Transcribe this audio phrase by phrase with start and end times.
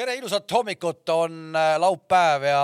[0.00, 2.60] tere, ilusat hommikut, on äh, laupäev ja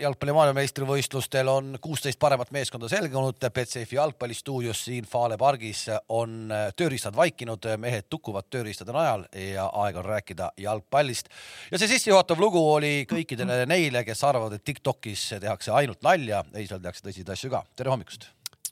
[0.00, 3.36] jalgpalli maailmameistrivõistlustel on kuusteist paremat meeskonda selgunud.
[3.42, 10.00] Betsafe'i jalgpallistuudios siin Fale pargis on äh, tööriistad vaikinud, mehed tukuvad tööriistade najal ja aeg
[10.00, 11.28] on rääkida jalgpallist.
[11.70, 16.64] ja see sissejuhatav lugu oli kõikidele neile, kes arvavad, et Tiktokis tehakse ainult nalja, ei,
[16.70, 17.66] seal tehakse tõsiseid asju ka.
[17.76, 18.30] tere hommikust.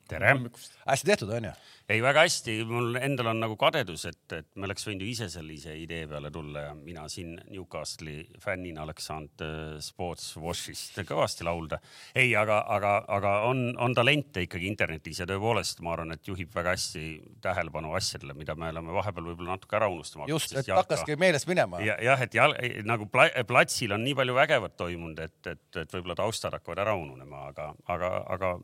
[0.08, 0.36] Tere.
[0.86, 1.54] hästi tehtud, onju
[1.86, 5.28] ei, väga hästi, mul endal on nagu kadedus, et, et me oleks võinud ju ise
[5.30, 11.46] sellise idee peale tulla ja mina siin Newcastle'i fännina oleks saanud äh, Sports Washist kõvasti
[11.46, 11.78] laulda.
[12.14, 16.50] ei, aga, aga, aga on, on talente ikkagi internetis ja tõepoolest ma arvan, et juhib
[16.54, 17.04] väga hästi
[17.44, 20.26] tähelepanu asjadele, mida me oleme vahepeal võib-olla natuke ära unustama.
[20.30, 20.82] just, et jalka...
[20.82, 22.00] hakkaski meelest minema ja,.
[22.02, 22.56] jah, et jal,
[22.88, 26.98] nagu pla, platsil on nii palju vägevat toimunud, et, et, et võib-olla taustad hakkavad ära
[26.98, 28.56] ununema, aga, aga, aga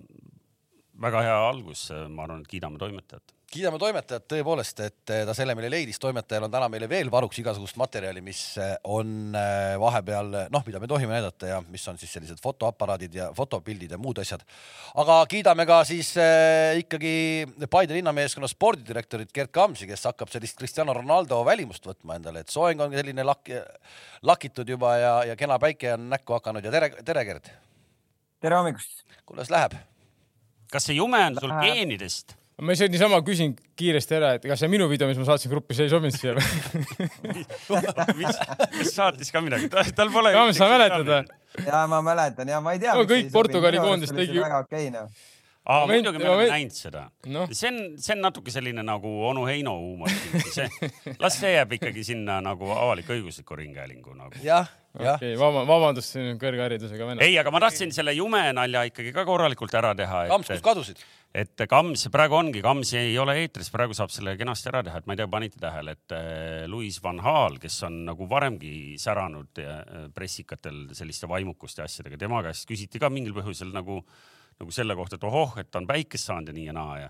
[1.00, 3.32] väga hea algus, ma arvan, et kiidame toimetajat.
[3.52, 7.36] kiidame toimetajat tõepoolest, et eh, ta selle meile leidis, toimetajal on täna meile veel varuks
[7.42, 12.00] igasugust materjali, mis eh, on eh, vahepeal noh, mida me tohime näidata ja mis on
[12.00, 14.44] siis sellised fotoaparaadid ja fotopildid ja muud asjad.
[15.04, 17.12] aga kiidame ka siis äh, ikkagi
[17.70, 22.80] Paide linnameeskonna spordidirektorit Gerd Kamsi, kes hakkab sellist Cristiano Ronaldo välimust võtma endale, et soeng
[22.80, 23.52] on selline lak-,
[24.24, 27.54] lakitud juba ja, ja kena päike on näkku hakanud ja tere, tere, Gerd.
[28.40, 29.02] tere hommikust.
[29.28, 29.76] kuidas läheb?
[30.72, 32.36] Kas see jume on sul geenidest?
[32.62, 35.74] ma ise niisama küsin kiiresti ära, et kas see minu video, mis ma saatsin gruppi,
[35.74, 36.36] see ei sobinud siia
[38.20, 38.40] mis,
[38.76, 40.34] mis saatis ka midagi, tal pole.
[40.54, 41.22] Sa mäletad või?
[41.66, 43.04] ja ma mäletan ja ma ei tea no,.
[43.08, 44.38] kõik Portugali koondis tegi.
[44.40, 45.08] väga okei okay, noh
[45.62, 47.46] aa, muidugi me oleme näinud seda no..
[47.54, 50.10] see on, see on natuke selline nagu onu Heino huumor.
[50.56, 50.66] see,
[51.22, 54.42] las see jääb ikkagi sinna nagu avalik-õigusliku ringhäälingu nagu.
[54.42, 55.16] jah, jah.
[55.16, 57.26] okay,, vaba, vabandust, kõrgharidusega vene.
[57.26, 60.26] ei, aga ma tahtsin selle jume nalja ikkagi ka korralikult ära teha.
[60.32, 61.04] Kams, kus kadusid?
[61.32, 65.06] et Kams, praegu ongi, Kams ei ole eetris, praegu saab selle kenasti ära teha, et
[65.08, 69.62] ma ei tea, panite tähele, et äh, Louis van Gaal, kes on nagu varemgi säranud
[69.62, 69.80] äh,
[70.12, 74.02] pressikatel selliste vaimukuste asjadega, tema käest küsiti ka mingil põhjusel nagu
[74.60, 77.08] nagu selle kohta, et ohoh, et ta on päikest saanud ja nii ja naa ja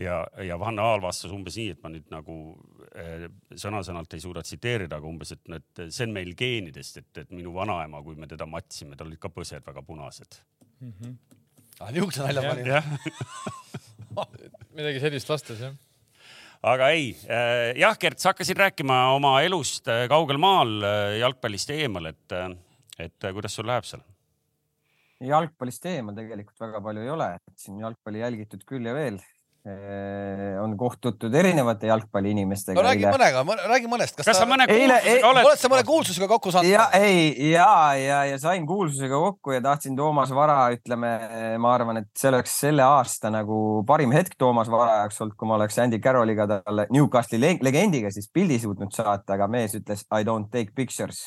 [0.00, 2.36] ja, ja Van Aal vastas umbes nii, et ma nüüd nagu
[2.96, 3.26] eh,
[3.58, 7.52] sõna-sõnalt ei suuda tsiteerida, aga umbes, et, et see on meil geenidest, et, et minu
[7.56, 10.38] vanaema, kui me teda matsime, tal olid ka põsed väga punased
[10.80, 10.92] mm.
[10.92, 11.16] -hmm.
[11.80, 12.66] ah, niisuguse nalja panin.
[14.76, 15.76] midagi sellist vastas jah
[16.62, 21.70] aga ei äh,, jah, Gert, sa hakkasid rääkima oma elust äh, kaugel maal äh, jalgpallist
[21.74, 22.38] eemal, et,
[22.98, 24.04] et kuidas sul läheb seal?
[25.28, 29.20] Jalgpallist eemal tegelikult väga palju ei ole, et siin jalgpalli jälgitud küll ja veel.
[30.58, 32.74] on kohtutud erinevate jalgpalliinimestega.
[32.74, 33.12] no räägi eile.
[33.14, 34.16] mõnega, räägi mõnest.
[34.18, 35.46] kas, kas sa mõne kuulsusega oled?
[35.46, 36.66] oled sa mõne kuulsusega kokku saanud?
[36.66, 41.12] ja ei, ja, ja, ja sain kuulsusega kokku ja tahtsin Toomas Vara, ütleme,
[41.62, 45.52] ma arvan, et see oleks selle aasta nagu parim hetk Toomas Vara jaoks olnud, kui
[45.52, 50.26] ma oleks Andy Carrolliga talle Newcastle'i legendiga siis pildi suutnud saata, aga mees ütles I
[50.26, 51.22] don't take pictures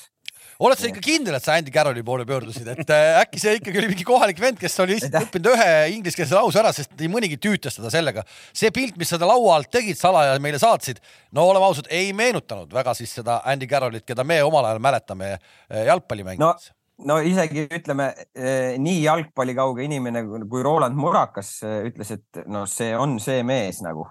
[0.64, 3.82] oled sa ikka kindel, et sa Andy Carrolli poole pöördusid, et äh, äkki see ikkagi
[3.82, 7.80] oli mingi kohalik vend, kes oli õppinud ühe ingliskeelse lause ära, sest nii mõnigi tüütas
[7.80, 8.24] teda sellega.
[8.56, 11.02] see pilt, mis seda laua alt tegid salaja meile saatsid,
[11.36, 15.36] no oleme ausad, ei meenutanud väga siis seda Andy Carrollit, keda me omal ajal mäletame
[15.36, 16.72] äh, jalgpallimängides.
[16.72, 22.94] no no isegi ütleme eh, nii jalgpallikauge inimene kui Roland Murakas ütles, et no see
[22.96, 24.06] on see mees nagu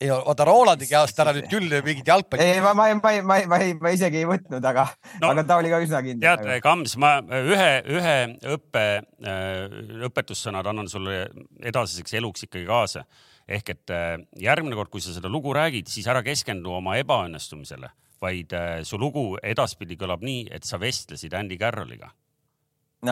[0.00, 2.44] ei oota, Rolandi käest ära nüüd küll mingit jalgpalli.
[2.44, 4.86] ei, ma, ma, ma, ma, ma, ma isegi ei võtnud, aga
[5.22, 6.42] no,, aga ta oli ka üsna kindel.
[6.42, 8.16] tead, Kams, ma ühe, ühe
[8.56, 8.84] õppe,
[9.24, 11.22] äh, õpetussõnad annan sulle
[11.64, 13.06] edasiseks eluks ikkagi kaasa.
[13.46, 17.92] ehk et äh, järgmine kord, kui sa seda lugu räägid, siis ära keskendu oma ebaõnnestumisele,
[18.20, 22.12] vaid äh, su lugu edaspidi kõlab nii, et sa vestlesid Andy Carrolliga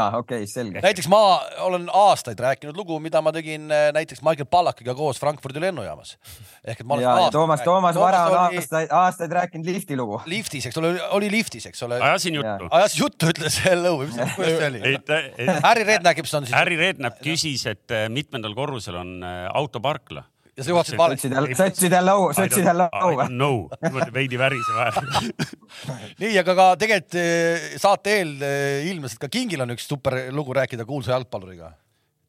[0.00, 0.80] aa, okei okay,, selge.
[0.84, 1.20] näiteks ma
[1.66, 6.16] olen aastaid rääkinud lugu, mida ma tegin äh, näiteks Michael Pallakiga koos Frankfurdi lennujaamas.
[6.64, 7.06] ehk et ma olen.
[7.06, 8.58] ja, Toomas, Toomas Vara on oli...
[8.60, 10.20] aastaid, aastaid rääkinud lifti lugu.
[10.26, 12.00] liftis, eks ole, oli liftis, eks ole.
[12.00, 12.68] ajasin juttu.
[12.70, 14.94] ajas juttu, ütles hello või mis, kuidas see oli?
[15.68, 16.54] Harry Redknapp on siis.
[16.56, 20.26] Harry Redknapp küsis, et äh, mitmendal korrusel on äh, autoparkla
[20.56, 21.30] ja sa juhatasid valesti.
[21.56, 23.26] sotsid jälle au, sotsid jälle au või?
[23.34, 23.50] no,
[24.14, 25.08] veidi värise vahel
[26.22, 30.18] nii, aga ka tegelikult eh, saate eel eh, ilmnes, et ka Kingil on üks super
[30.34, 31.72] lugu rääkida kuulsa jalgpalluriga.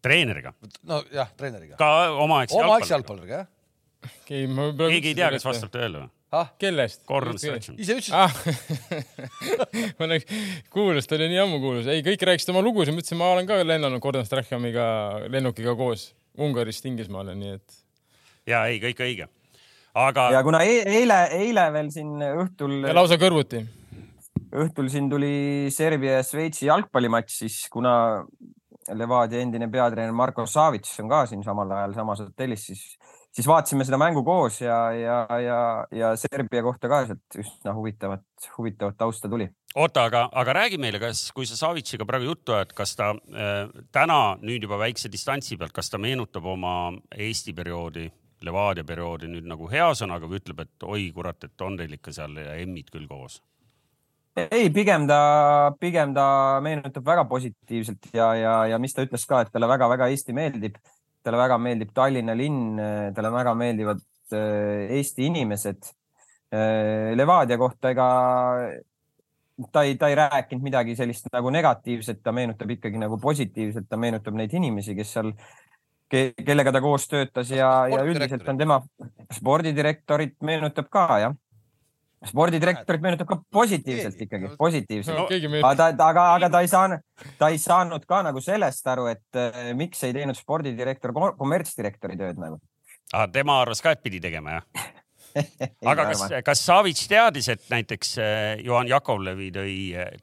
[0.05, 0.55] treeneriga?
[0.89, 1.77] nojah, treeneriga.
[1.81, 1.91] ka
[2.25, 4.11] omaaegse omaaegse jalgpalluriga, jah.
[4.25, 6.11] keegi, ei tea, kas vastab tõele või?
[6.35, 6.51] ah?
[6.59, 7.05] kellest?
[7.07, 7.77] Gordon Strachan.
[7.77, 8.33] ise ütlesid ah.
[9.99, 10.43] ma nagu
[10.73, 11.93] kuulus, ta oli nii ammu kuulus.
[11.93, 14.85] ei, kõik rääkisid oma lugusid, ma ütlesin, ma olen ka lennanud Gordon Strachaniga
[15.29, 16.09] lennukiga koos
[16.41, 17.84] Ungarist Inglismaale, nii et
[18.47, 19.29] ja ei, kõik õige.
[19.93, 20.29] aga.
[20.35, 22.81] ja kuna e eile, eile veel siin õhtul.
[22.93, 23.63] lausa kõrvuti.
[24.55, 27.95] õhtul siin tuli Serbia ja Šveitsi jalgpallimatš, siis kuna
[28.93, 32.83] Levadia endine peatreener Marko Savic on ka siin samal ajal samas hotellis, siis,
[33.33, 35.59] siis vaatasime seda mängu koos ja, ja, ja,
[35.95, 38.25] ja Serbia kohta ka sealt üsna huvitavat,
[38.57, 39.47] huvitavat tausta tuli.
[39.75, 43.73] oota, aga, aga räägi meile, kas, kui sa Savitšiga praegu juttu ajad, kas ta äh,
[43.95, 48.05] täna nüüd juba väikse distantsi pealt, kas ta meenutab oma Eesti perioodi,
[48.43, 52.11] Levadia perioodi nüüd nagu hea sõnaga või ütleb, et oi kurat, et on teil ikka
[52.15, 53.41] seal emmid küll koos?
[54.35, 59.45] ei, pigem ta, pigem ta meenutab väga positiivselt ja, ja, ja mis ta ütles ka,
[59.45, 60.75] et talle väga-väga Eesti meeldib
[61.25, 62.79] talle väga meeldib Tallinna linn,
[63.15, 64.01] talle väga meeldivad
[64.35, 65.89] äh, Eesti inimesed.
[66.53, 68.07] Äh, Levadia kohta, ega
[69.71, 73.97] ta ei, ta ei rääkinud midagi sellist nagu negatiivset, ta meenutab ikkagi nagu positiivset, ta
[73.97, 75.31] meenutab neid inimesi, kes seal,
[76.09, 78.79] kellega ta koos töötas ja, ja üldiselt on tema
[79.33, 81.35] spordidirektorit meenutab ka jah
[82.29, 85.27] spordidirektorit meenutab ka positiivselt ikkagi, positiivselt no,.
[85.69, 87.05] aga ta, aga, aga ta ei saanud,
[87.39, 92.41] ta ei saanud ka nagu sellest aru, et äh, miks ei teinud spordidirektor kommertsdirektori tööd
[92.41, 92.59] nagu.
[93.13, 93.27] ah,.
[93.31, 94.91] tema arvas ka, et pidi tegema jah
[95.91, 99.73] aga kas, kas Savits teadis, et näiteks äh, Juhan Jakovlevi tõi,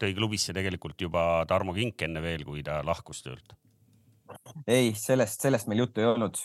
[0.01, 3.53] tõi klubisse tegelikult juba Tarmo Kink enne veel, kui ta lahkus töölt?
[4.67, 6.41] Ei, sellest, sellest meil juttu ei olnud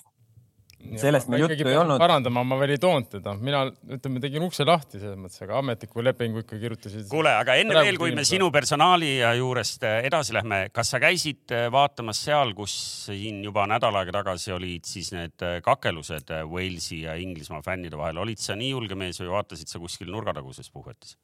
[0.97, 1.97] sellest meil juttu ei olnud.
[1.99, 3.63] parandama, ma veel ei toonud teda, mina
[3.97, 7.07] ütleme, tegin ukse lahti selles mõttes, aga ametliku lepingu ikka kirjutasid.
[7.11, 11.55] kuule, aga enne veel, kui me sinu personaali juurest äh, edasi lähme, kas sa käisid
[11.55, 12.75] äh, vaatamas seal, kus
[13.07, 18.21] siin juba nädal aega tagasi olid siis need äh, kakelused Walesi ja Inglismaa fännide vahel,
[18.23, 21.17] olid sa nii julge mees või vaatasid sa kuskil nurgataguses puhvetis?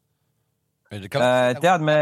[0.94, 1.96] tead, me,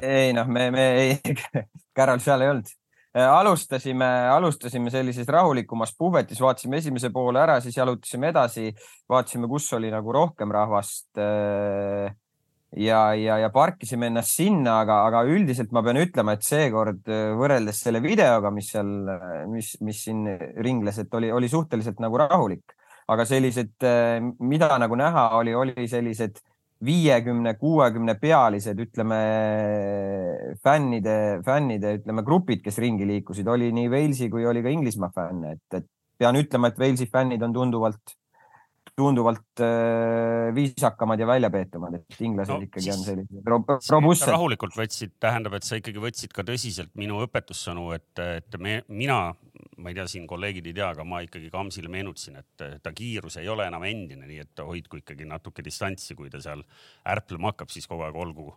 [0.00, 1.18] ei noh, me, me ei,
[1.96, 2.70] Carol seal ei olnud
[3.14, 8.72] alustasime, alustasime sellises rahulikumas puhvetis, vaatasime esimese poole ära, siis jalutasime edasi,
[9.10, 11.10] vaatasime, kus oli nagu rohkem rahvast.
[11.22, 12.14] Äh,
[12.76, 17.28] ja, ja, ja parkisime ennast sinna, aga, aga üldiselt ma pean ütlema, et seekord äh,
[17.38, 18.90] võrreldes selle videoga, mis seal,
[19.52, 20.26] mis, mis siin
[20.66, 22.74] ringles, et oli, oli suhteliselt nagu rahulik,
[23.14, 23.84] aga sellised,
[24.40, 26.40] mida nagu näha oli, oli sellised
[26.84, 29.20] viiekümne, kuuekümne pealised, ütleme
[30.64, 31.16] fännide,
[31.46, 35.78] fännide, ütleme grupid, kes ringi liikusid, oli nii Walesi kui oli ka Inglismaa fänne, et,
[35.80, 35.88] et
[36.18, 38.16] pean ütlema, et Walesi fännid on tunduvalt,
[38.94, 43.48] tunduvalt äh, viisakamad ja väljapeetumad, et inglased no, ikkagi on sellised
[43.90, 44.30] robustsed.
[44.30, 49.18] rahulikult võtsid, tähendab, et sa ikkagi võtsid ka tõsiselt minu õpetussõnu, et, et me, mina
[49.82, 53.38] ma ei tea, siin kolleegid ei tea, aga ma ikkagi Kamsile meenutasin, et ta kiirus
[53.42, 56.62] ei ole enam endine, nii et hoidku ikkagi natuke distantsi, kui ta seal
[57.10, 58.52] ärplema hakkab, siis kogu aeg olgu.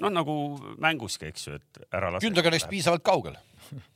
[0.00, 0.34] noh, nagu
[0.80, 2.24] mänguski, eks ju, et ära lase.
[2.24, 3.34] kündega neist piisavalt kaugel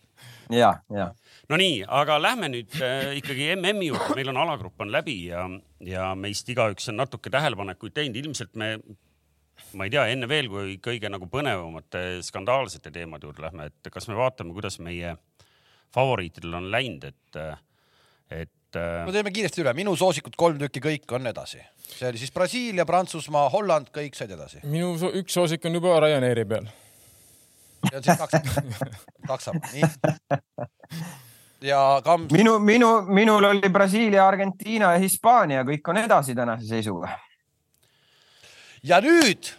[0.52, 1.10] ja, ja.
[1.48, 5.44] Nonii, aga lähme nüüd äh, ikkagi MM-i juurde, meil on alagrupp on läbi ja,
[5.84, 8.76] ja meist igaüks on natuke tähelepanekuid teinud, ilmselt me
[9.76, 14.08] ma ei tea, enne veel, kui kõige nagu põnevamate skandaalsete teemade juurde lähme, et kas
[14.10, 15.16] me vaatame, kuidas meie
[15.94, 17.38] favoriitidel on läinud, et,
[18.34, 18.78] et.
[18.78, 21.62] no teeme kiiresti üle, minu soosikud kolm tükki, kõik on edasi.
[21.88, 24.62] see oli siis Brasiilia, Prantsusmaa, Holland, kõik said edasi.
[24.68, 26.68] minu so üks soosik on juba Ryanairi peal.
[27.94, 28.18] On siis
[29.28, 29.84] kaks, saab, nii.
[31.68, 32.32] ja Kams.
[32.32, 37.14] minu, minu, minul oli Brasiilia, Argentiina ja Hispaania, kõik on edasi tänase seisuga.
[38.82, 39.50] ja nüüd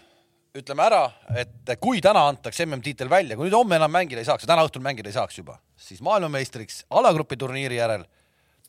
[0.59, 1.03] ütleme ära,
[1.37, 4.65] et kui täna antakse MM-tiitel välja, kui nüüd homme enam mängida ei saaks ja täna
[4.67, 8.07] õhtul mängida ei saaks juba, siis maailmameistriks alagrupi turniiri järel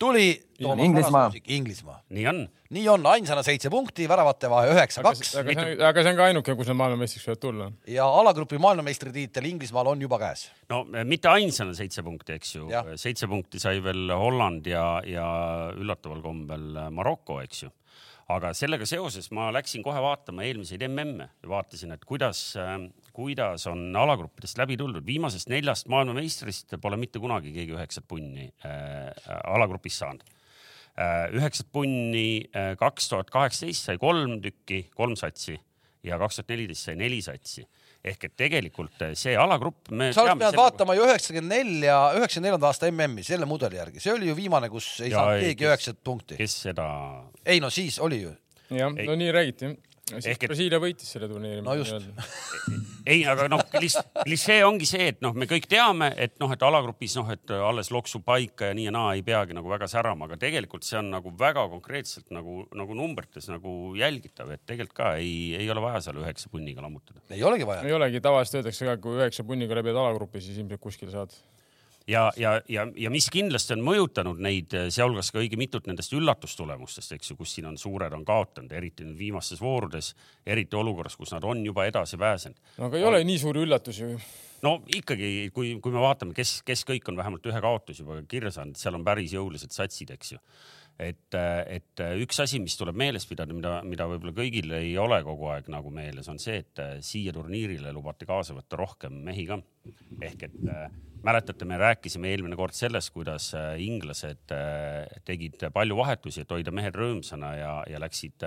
[0.01, 0.29] tuli
[0.61, 1.31] Inglismaa.
[1.47, 1.99] Inglismaa.
[2.09, 2.41] nii on.
[2.71, 5.35] nii on, ainsana seitse punkti, väravate vahe üheksa, kaks.
[5.41, 7.69] aga see on, aga see on ka ainuke, kus nad maailmameistriks võivad tulla.
[7.89, 10.47] ja alagrupi maailmameistritiitel Inglismaal on juba käes.
[10.73, 12.69] no mitte ainsana seitse punkti, eks ju.
[13.01, 15.27] seitse punkti sai veel Holland ja, ja
[15.77, 17.75] üllataval kombel Maroko, eks ju
[18.31, 23.67] aga sellega seoses ma läksin kohe vaatama eelmiseid MM-e ja vaatasin, et kuidas, ähm, kuidas
[23.71, 25.07] on alagruppidest läbi tuldud.
[25.07, 29.11] viimasest neljast maailmameistrist pole mitte kunagi keegi üheksat punni äh,
[29.45, 31.27] alagrupis saanud äh,.
[31.37, 35.59] üheksat punni äh, kaks tuhat kaheksateist sai kolm tükki, kolm satsi
[36.07, 37.67] ja kaks tuhat neliteist sai neli satsi
[38.01, 39.91] ehk et tegelikult eh, see alagrupp.
[39.91, 44.15] sa oleks pidanud vaatama ju üheksakümmend nelja, üheksakümne neljanda aasta MM-i selle mudeli järgi, see
[44.15, 46.41] oli ju viimane, kus ei ja, saanud keegi üheksat punkti.
[46.41, 46.89] kes seda?
[47.45, 48.35] ei no siis oli ju.
[48.73, 49.75] jah, no nii räägiti
[50.19, 51.63] ehk et Brasiilia võitis selle turniiri.
[51.65, 52.09] no just.
[53.13, 57.17] ei, aga noh, klišee ongi see, et noh, me kõik teame, et noh, et alagrupis
[57.21, 60.41] noh, et alles loksub paika ja nii ja naa ei peagi nagu väga särama, aga
[60.41, 65.55] tegelikult see on nagu väga konkreetselt nagu, nagu numbrites nagu jälgitav, et tegelikult ka ei,
[65.61, 67.23] ei ole vaja seal üheksa punniga lammutada.
[67.31, 67.87] ei olegi vaja.
[67.87, 71.35] ei olegi, tavaliselt öeldakse ka, kui üheksa punniga läbid alagrupi, siis ilmselt kuskile saad
[72.11, 77.15] ja, ja, ja, ja mis kindlasti on mõjutanud neid, sealhulgas ka õige mitut nendest üllatustulemustest,
[77.17, 80.13] eks ju, kus siin on suured on kaotanud, eriti nüüd viimastes voorudes,
[80.47, 82.61] eriti olukorras, kus nad on juba edasi pääsenud.
[82.79, 84.21] no aga ei ole nii suuri üllatusi ju
[84.65, 88.53] no ikkagi, kui, kui me vaatame, kes, kes kõik on vähemalt ühe kaotuse juba kirja
[88.59, 90.41] saanud, seal on päris jõulised satsid, eks ju.
[91.01, 91.37] et,
[91.73, 95.71] et üks asi, mis tuleb meeles pidada, mida, mida võib-olla kõigil ei ole kogu aeg
[95.73, 99.61] nagu meeles, on see, et siia turniirile lubati kaasa võtta rohkem mehi ka.
[100.21, 100.59] ehk et
[101.27, 104.55] mäletate, me rääkisime eelmine kord sellest, kuidas inglased
[105.29, 108.47] tegid palju vahetusi, et hoida mehed rõõmsana ja, ja läksid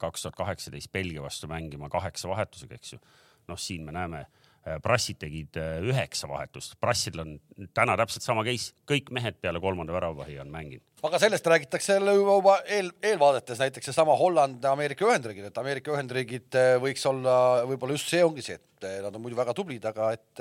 [0.00, 3.00] kaks tuhat kaheksateist Belgia vastu mängima kaheksa vahetusega, eks ju.
[3.48, 4.24] noh, siin me näeme
[4.64, 7.34] Äh, Brassid tegid äh, üheksa vahetust, Brassil on
[7.76, 10.93] täna täpselt sama case, kõik mehed peale kolmanda väravahi on mänginud.
[11.04, 16.56] Aga sellest räägitakse jälle juba eel, eelvaadetes näiteks seesama Holland, Ameerika Ühendriigid, et Ameerika Ühendriigid
[16.58, 17.34] äh, võiks olla,
[17.68, 20.40] võib-olla just see ongi see, et nad on muidu väga tublid, aga et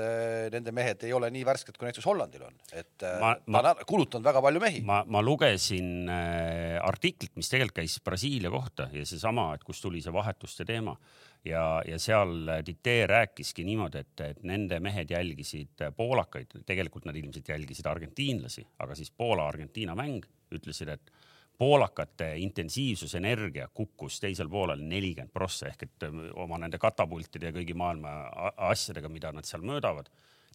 [0.51, 3.85] nende mehed ei ole nii värsked, kui näiteks Hollandil on, et ma, ma, ta on
[3.87, 4.81] kulutanud väga palju mehi.
[4.87, 6.09] ma, ma lugesin
[6.83, 10.97] artiklit, mis tegelikult käis Brasiilia kohta ja seesama, et kust tuli see vahetuste teema.
[11.43, 17.49] Ja, ja seal Dite rääkiski niimoodi, et, et nende mehed jälgisid poolakaid, tegelikult nad ilmselt
[17.51, 20.23] jälgisid argentiinlasi, aga siis Poola-Argentiina mäng
[20.59, 21.13] ütlesid, et
[21.57, 27.75] poolakate intensiivsus, energia kukkus teisel poolel nelikümmend prossa ehk et oma nende katapultide ja kõigi
[27.77, 28.13] maailma
[28.71, 30.09] asjadega, mida nad seal möödavad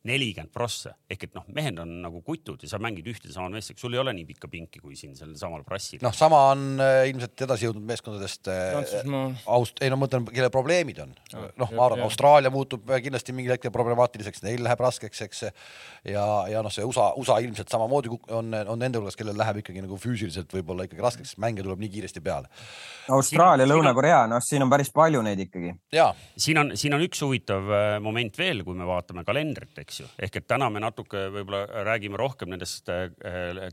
[0.06, 3.72] nelikümmend prossa ehk et noh, mehed on nagu kutud ja sa mängid ühte sama meest,
[3.80, 6.00] sul ei ole nii pikka pinki kui siin sellel samal Brassil.
[6.04, 8.76] noh, sama on äh, ilmselt edasi jõudnud meeskondadest äh,
[9.48, 11.14] Aust-, ei no mõtlen, kelle probleemid on.
[11.32, 15.42] noh, ma arvan, Austraalia muutub äh, kindlasti mingil hetkel problemaatiliseks, neil läheb raskeks, eks.
[16.12, 19.84] ja, ja noh, see USA, USA ilmselt samamoodi on, on nende hulgas, kellel läheb ikkagi
[19.84, 22.52] nagu füüsiliselt võib-olla ikkagi raskeks, mänge tuleb nii kiiresti peale.
[23.16, 25.72] Austraalia, Lõuna-Korea, noh, siin on päris palju neid ikkagi.
[26.36, 27.72] siin on, siin on üks huvitav
[28.04, 32.18] moment veel, kui me vaatame kalendrit, eks ju, ehk et täna me natuke võib-olla räägime
[32.20, 33.08] rohkem nendest äh,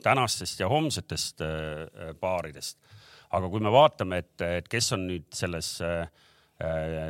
[0.03, 2.79] tänastest ja homsetest äh, paaridest.
[3.35, 6.07] aga kui me vaatame, et, et kes on nüüd selles äh,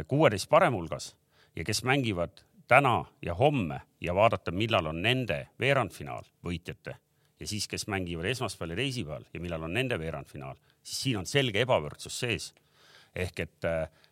[0.09, 1.13] kuueteist parem hulgas
[1.55, 6.95] ja kes mängivad täna ja homme ja vaadata, millal on nende veerandfinaal võitjate
[7.39, 11.29] ja siis, kes mängivad esmaspäeval ja teisipäeval ja millal on nende veerandfinaal, siis siin on
[11.29, 12.53] selge ebavõrdsus sees.
[13.15, 13.69] ehk et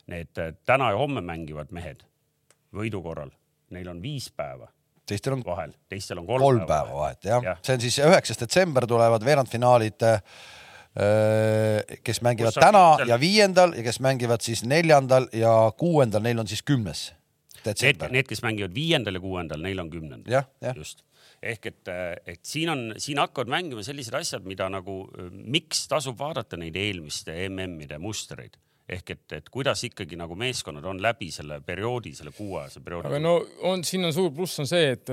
[0.08, 2.06] need täna ja homme mängivad mehed
[2.74, 3.32] võidu korral,
[3.74, 4.70] neil on viis päeva
[5.10, 7.24] teistel on vahel, teistel on kolm, kolm päeva, päeva vahet.
[7.28, 7.44] jah.
[7.44, 10.22] Ja., see on siis üheksas detsember tulevad veerandfinaalid, äh,
[12.04, 16.64] kes mängivad täna ja viiendal ja kes mängivad siis neljandal ja kuuendal, neil on siis
[16.64, 17.12] kümnes
[17.64, 18.12] detsember.
[18.12, 20.46] Need, kes mängivad viiendal ja kuuendal, neil on kümnendal.
[20.76, 21.04] just.
[21.44, 21.90] Ehk et,
[22.28, 27.36] et siin on, siin hakkavad mängima sellised asjad, mida nagu, miks tasub vaadata neid eelmiste
[27.50, 28.56] MM-ide mustreid
[28.90, 33.08] ehk et, et kuidas ikkagi nagu meeskonnad on läbi selle perioodi, selle kuuajase perioodi.
[33.08, 33.38] aga no
[33.70, 35.12] on, siin on suur pluss on see, et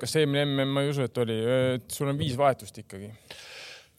[0.00, 1.38] kas eelmine mm ma ei usu, et oli,
[1.76, 3.12] et sul on viis vahetust ikkagi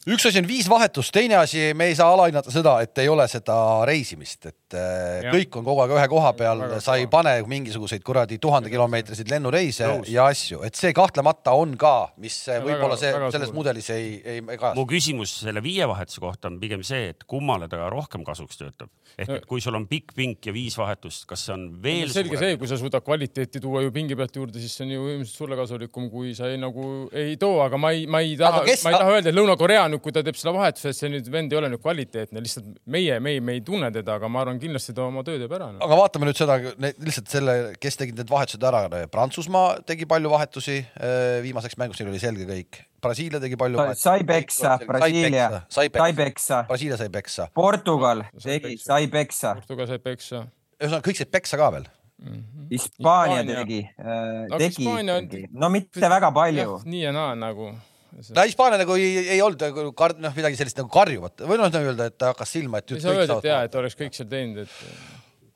[0.08, 3.26] üks asi on viis vahetust, teine asi, me ei saa alahinnata seda, et ei ole
[3.28, 3.56] seda
[3.88, 5.34] reisimist, et äh, ja.
[5.34, 10.12] kõik on kogu aeg ühe koha peal, sa ei pane mingisuguseid kuradi tuhandekilomeetriseid lennureise Nõus.
[10.14, 13.58] ja asju, et see kahtlemata on ka, mis võib-olla see väga selles suur.
[13.60, 14.72] mudelis ei, ei, kajastu.
[14.80, 18.94] mu küsimus selle viie vahetuse kohta on pigem see, et kummale ta rohkem kasuks töötab.
[19.20, 22.16] ehk et kui sul on pikk pink ja viis vahetust, kas see on veel no,
[22.16, 25.12] selge see, kui sa suudad kvaliteeti tuua ju pingi pealt juurde, siis see on ju
[25.18, 28.64] ilmselt sulle kasulikum, kui sa ei, nagu ei too, aga ma ei, ma ei taha,
[28.64, 31.28] ma ei taha öelda, et Lõuna-Korea nüüd, kui ta teeb seda vahetuse, et see nüüd
[31.34, 34.60] vend ei ole nüüd kvaliteetne, lihtsalt meie, meie, me ei tunne teda, aga ma arvan,
[34.62, 35.82] kindlasti ta oma töö teeb ära no..
[35.86, 38.86] aga vaatame nüüd seda, lihtsalt selle, kes tegid need vahetused ära.
[39.12, 42.82] Prantsusmaa tegi palju vahetusi äh, viimaseks mänguks, neil oli selge kõik.
[43.04, 43.84] Brasiilia tegi palju.
[44.00, 46.64] sai peksa, Brasiilia, sai peksa.
[46.68, 47.48] Brasiilia sai peksa.
[47.56, 49.56] Portugal tegi, sai peksa.
[49.62, 50.44] Portugal sai peksa.
[50.80, 51.88] ühesõnaga kõik said peksa ka veel
[52.20, 52.34] mm.
[52.34, 52.68] -hmm.
[52.72, 56.82] Hispaania tegi äh,, tegi, no mitte väga palju.
[56.86, 57.72] nii ja naa nagu
[58.18, 61.70] no Hispaania nagu ei, ei olnud nagu kard-, noh, midagi sellist nagu karjuvat või noh,
[61.70, 62.96] öelda, et hakkas silma, et.
[62.96, 64.74] ei saa öelda, et jaa, et oleks kõik seal teinud, et.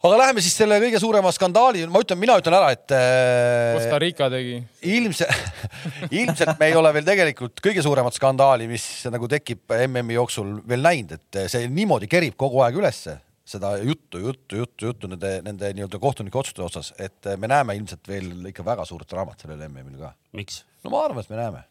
[0.04, 2.86] aga läheme siis selle kõige suurema skandaali, ma ütlen, mina ütlen ära, et.
[2.96, 4.56] Äh, Costa Rica tegi.
[4.94, 5.60] ilmselt,
[6.22, 10.86] ilmselt me ei ole veel tegelikult kõige suuremat skandaali, mis nagu tekib MM-i jooksul veel
[10.86, 15.72] näinud, et see niimoodi kerib kogu aeg ülesse seda juttu, juttu, juttu, juttu nende, nende
[15.76, 20.00] nii-öelda kohtunike otsuste osas, et me näeme ilmselt veel ikka väga suurt draamat sellel MM-il
[20.00, 20.14] ka.
[20.38, 20.62] miks?
[20.84, 21.64] no ma arvan, et me näeme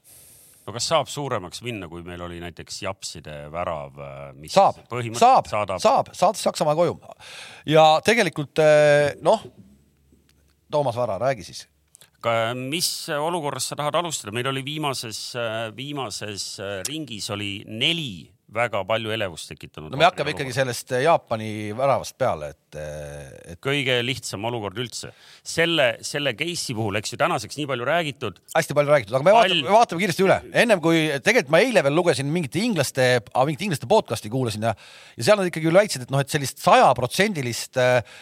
[0.67, 4.83] no kas saab suuremaks minna, kui meil oli näiteks Japside värav, äh, mis saab,
[5.19, 5.83] saab, saadab...
[5.83, 6.97] saab, saates Saksamaa koju.
[7.71, 9.45] Ja tegelikult äh, noh,
[10.73, 11.67] Toomas Vara, räägi siis.
[12.55, 19.13] mis olukorras sa tahad alustada, meil oli viimases, äh, viimases ringis oli neli väga palju
[19.15, 19.93] elevust tekitanud.
[19.93, 23.61] no me hakkame ikkagi sellest Jaapani väravast peale, et, et.
[23.63, 25.13] kõige lihtsam olukord üldse.
[25.43, 28.41] selle, selle case'i puhul, eks ju, tänaseks nii palju räägitud.
[28.57, 29.41] hästi palju räägitud, aga me All...
[29.43, 30.39] vaatame, vaatame kiiresti üle.
[30.65, 34.75] ennem kui, tegelikult ma eile veel lugesin mingite inglaste, mingit inglaste podcast'i kuulasin ja,
[35.17, 38.21] ja seal nad ikkagi väitsid, et noh, et sellist sajaprotsendilist äh,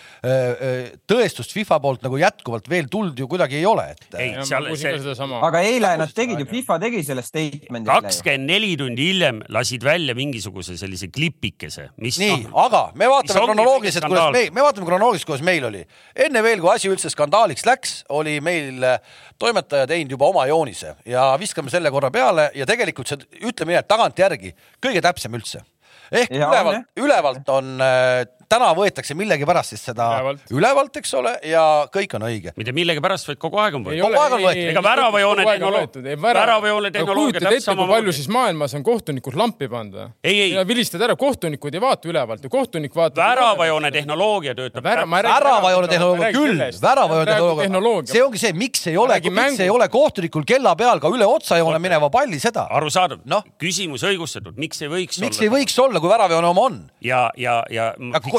[1.11, 4.07] tõestust FIFA poolt nagu jätkuvalt veel tulnud ju kuidagi ei ole, et.
[4.15, 5.29] ei, seal see.
[5.41, 7.89] aga eile nad tegid ju, FIFA tegi selle statement'i.
[7.91, 13.45] kakskümmend neli tundi hiljem lasid välja mingisuguse sellise klipikese, mis nii no,, aga me vaatame
[13.47, 15.83] kronoloogiliselt, kuidas me, me vaatame kronoloogiliselt, kuidas meil oli.
[16.27, 19.01] enne veel, kui asi üldse skandaaliks läks, oli meil äh,
[19.41, 23.83] toimetaja teinud juba oma joonise ja viskame selle korra peale ja tegelikult see, ütleme nii,
[23.83, 25.65] et tagantjärgi kõige täpsem üldse.
[26.11, 31.33] Ehk ja, ülevalt, ülevalt on äh, täna võetakse millegipärast siis seda ülevalt, ülevalt, eks ole,
[31.47, 32.53] ja kõik on õige.
[32.59, 34.03] mitte millegipärast, vaid kogu aeg on võetud.
[34.03, 34.71] kogu aeg on võetud.
[34.73, 37.95] ega väravajoone tehnoloogia, väravajoone tehnoloogia täpselt samamoodi.
[37.95, 40.65] palju siis maailmas on kohtunikud lampi pannud või?
[40.71, 43.23] vilistad ära, kohtunikud ei vaata ülevalt ja kohtunik vaatab.
[43.23, 44.85] väravajoone tehnoloogia töötab.
[44.85, 48.13] väravajoone tehnoloogia küll, väravajoone tehnoloogia.
[48.13, 51.79] see ongi see, miks ei ole, miks ei ole kohtunikul kella peal ka üle otsajoone
[51.79, 52.67] mineva palli seda.
[52.71, 55.31] arusaadav no., küsimus õigustatud, miks ei võiks miks olla?
[55.31, 56.83] miks ei võiks olla, kui väravajoone oma on?
[57.05, 57.93] ja, ja, ja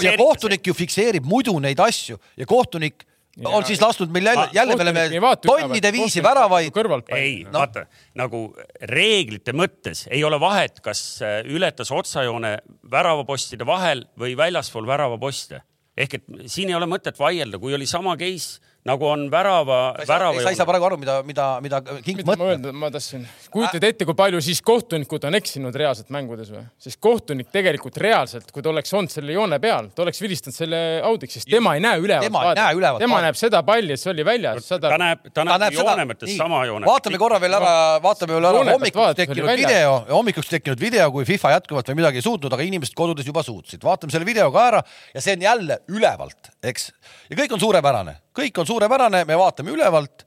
[0.04, 3.06] ja kohtunik ju fikseerib muidu neid asju ja kohtunik
[3.38, 6.72] ja, on siis lasknud meil jälle, jälle me oleme tonnide viisi väravaid.
[7.16, 7.86] ei no., vaata
[8.20, 8.44] nagu
[8.92, 12.58] reeglite mõttes ei ole vahet, kas äh, ületas otsajoone
[12.92, 15.62] väravapostide vahel või väljaspool väravaposte.
[15.98, 20.42] ehk et siin ei ole mõtet vaielda, kui oli sama case nagu on värava, värava.
[20.42, 22.66] sa ei saa praegu aru, mida, mida, mida King mõtleb.
[22.74, 26.64] ma tahtsin, kujutad ette, kui palju siis kohtunikud on eksinud reaalselt mängudes või?
[26.82, 30.80] sest kohtunik tegelikult reaalselt, kui ta oleks olnud selle joone peal, ta oleks vilistanud selle
[31.06, 32.26] audiks, sest tema ei näe ülevalt.
[32.26, 33.06] tema ei näe ülevalt.
[33.06, 34.72] tema näeb seda palli, et see oli väljas.
[34.72, 36.90] ta näeb, ta näeb, näeb joone mõttes sama joone.
[36.90, 41.54] vaatame korra veel ära, vaatame veel ära hommikuks tekkinud video, hommikuks tekkinud video, kui FIFA
[41.60, 43.86] jätkuvalt veel midagi ei suutnud, aga inimesed kodudes juba suutsid.
[43.86, 44.82] vaatame selle video ka ära
[45.14, 46.90] ja see on jälle ülevalt, eks.
[47.30, 50.26] ja kõik on suurepärane kõik on suurepärane, me vaatame ülevalt.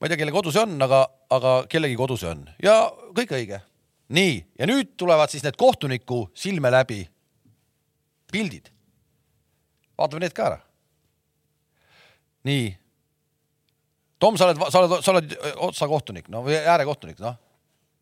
[0.00, 2.76] ma ei tea, kelle kodu see on, aga, aga kellegi kodu see on ja
[3.14, 3.60] kõik õige.
[4.08, 7.06] nii, ja nüüd tulevad siis need kohtuniku silme läbi
[8.32, 8.70] pildid.
[9.98, 10.60] vaatame need ka ära.
[12.44, 12.76] nii.
[14.22, 15.32] Tom, sa oled, sa oled, sa oled
[15.66, 17.40] otsakohtunik, no või äärekohtunik, noh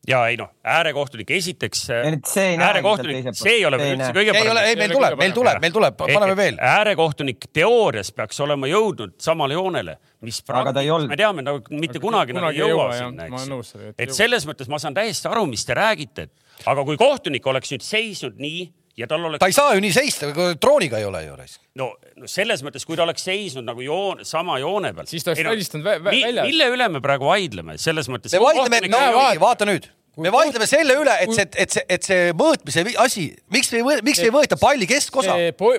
[0.09, 1.83] ja ei noh, äärekohtunik esiteks.
[1.90, 4.47] äärekohtunik, see ei ole veel üldse kõige parem.
[4.47, 6.59] ei ole, ei meil tuleb, meil tuleb, meil tuleb, paneme veel.
[6.71, 12.40] äärekohtunik teoorias peaks olema jõudnud samale joonele, mis praktikas me teame nagu mitte kunagi, kunagi
[12.40, 13.76] nagu ei jõua sinna, eks.
[13.98, 16.31] et selles mõttes ma saan täiesti aru, mis te räägite,
[16.70, 19.38] aga kui kohtunik oleks nüüd seisnud nii ja tal oleks.
[19.38, 21.61] ta ei saa ju nii seista, trooniga ei ole ju raisk.
[21.79, 25.09] no, no selles mõttes, kui ta oleks seisnud nagu joon, sama joone peal.
[25.11, 26.48] siis ta oleks välistanud vä vä väljas.
[26.48, 28.35] mille üle me praegu vaidleme, selles mõttes.
[28.35, 29.88] me vaidleme, no vaata nüüd
[30.24, 34.04] me vaidleme selle üle, et see, et see, et see mõõtmise asi, miks ei võeta,
[34.06, 35.38] miks ei võeta palli keskosa?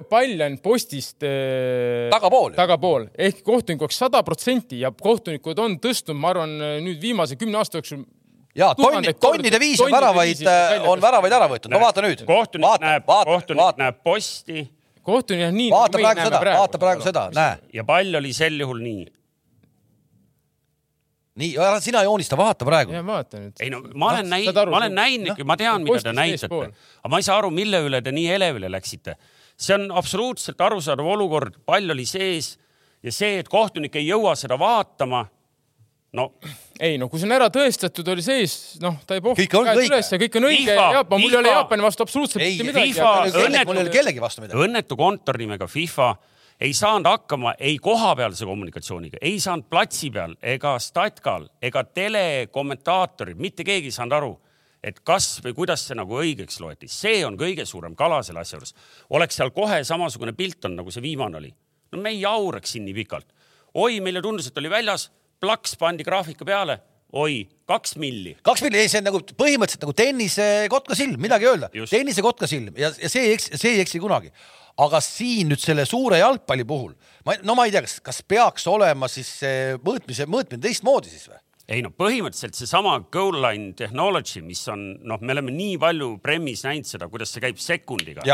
[0.10, 6.18] pall on postist äh, tagapool, tagapool ehk kohtunik oleks sada protsenti ja kohtunikud on tõstnud,
[6.20, 8.04] ma arvan, nüüd viimase kümne aasta jooksul
[8.56, 10.44] ja tonni, tonnide viisi on väravaid,
[10.88, 12.24] on väravaid ära võetud, no vaata nüüd.
[12.28, 13.84] kohtunik vaata, näeb, kohtunik vaata.
[13.84, 14.66] näeb posti.
[15.08, 15.72] kohtunik on nii.
[15.72, 17.58] vaata nagu praegu seda, vaata praegu seda, näe.
[17.80, 19.06] ja pall oli sel juhul nii.
[21.40, 22.96] Nii, ära sina joonista, vaata praegu.
[22.96, 23.60] ja vaata nüüd.
[23.64, 26.64] ei no ma olen näinud, ma olen näinud no,, ma tean, mida te näitate,
[27.02, 29.16] aga ma ei saa aru, mille üle te nii elevile läksite.
[29.62, 32.56] see on absoluutselt arusaadav olukord, pall oli sees
[33.04, 35.26] ja see, et kohtunik ei jõua seda vaatama
[36.18, 36.28] no
[36.82, 40.12] ei no kui see on ära tõestatud, oli sees, noh, ta ei pohku käed üles
[40.12, 40.76] ja kõik on õige.
[40.76, 42.94] Jaapan, mul ei ole Jaapani vastu absoluutselt mitte midagi.
[43.70, 44.60] mul ei ole kellegi vastu midagi.
[44.68, 46.12] õnnetu kontor nimega FIFA
[46.62, 53.66] ei saanud hakkama ei kohapealse kommunikatsiooniga, ei saanud platsi peal ega statkal ega telekommentaatorid, mitte
[53.66, 54.32] keegi ei saanud aru,
[54.84, 56.90] et kas või kuidas see nagu õigeks loeti.
[56.90, 58.76] see on kõige suurem kala selle asja juures.
[59.10, 61.54] oleks seal kohe samasugune pilt on, nagu see viimane oli.
[61.92, 63.28] no me ei jauraks siin nii pikalt.
[63.74, 65.10] oi, meile tundus, et oli väljas
[65.42, 66.78] plaks pandi graafika peale,
[67.14, 68.38] oi, kaks milli.
[68.44, 71.74] kaks milli, ei see on nagu põhimõtteliselt nagu tennise kotkasilm, midagi öelda.
[71.90, 74.30] tennise kotkasilm ja, ja see ei eksi, see ei eksi kunagi.
[74.82, 76.94] Aga siin nüüd selle suure jalgpalli puhul,
[77.28, 81.28] ma, no ma ei tea, kas, kas peaks olema siis see mõõtmise, mõõtmine teistmoodi siis
[81.32, 81.42] või?
[81.72, 86.66] ei no põhimõtteliselt seesama goal line technology, mis on noh, me oleme nii palju Premis
[86.68, 88.26] näinud seda, kuidas see käib sekundiga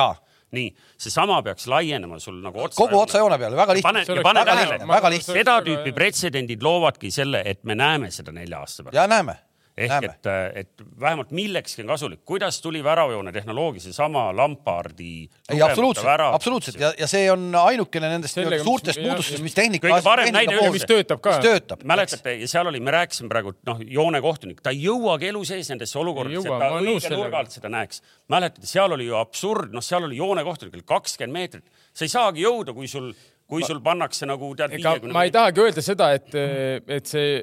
[0.55, 0.69] nii,
[1.03, 2.79] seesama peaks laienema sul nagu otsa.
[2.79, 4.05] kogu otsajoone peale, väga lihtne.
[4.07, 8.95] pane, pane tähele, seda tüüpi pretsedendid loovadki selle, et me näeme seda nelja aasta pärast.
[8.95, 9.35] ja näeme
[9.77, 10.09] ehk Näeme.
[10.09, 12.23] et, et vähemalt millekski on kasulik.
[12.25, 15.29] kuidas tuli väravajoone tehnoloogia, seesama Lampardi.
[15.49, 19.87] ei, absoluutselt, absoluutselt ja, ja see on ainukene nendest Sellega, suurtest muutustest, mis tehnika.
[19.87, 21.37] kõige parem näide, mis töötab ka.
[21.83, 25.99] mäletate, ja seal oli, me rääkisime praegu, noh, joonekohtunik, ta ei jõuagi elu sees nendesse
[26.01, 28.01] olukordadesse, et ta õige nurga alt seda näeks.
[28.33, 32.73] mäletate, seal oli ju absurd, noh, seal oli joonekohtunikul kakskümmend meetrit, sa ei saagi jõuda,
[32.73, 33.13] kui sul
[33.47, 34.75] kui sul pannakse nagu tead.
[34.77, 36.33] ega ma ei tahagi öelda seda, et,
[36.97, 37.37] et see,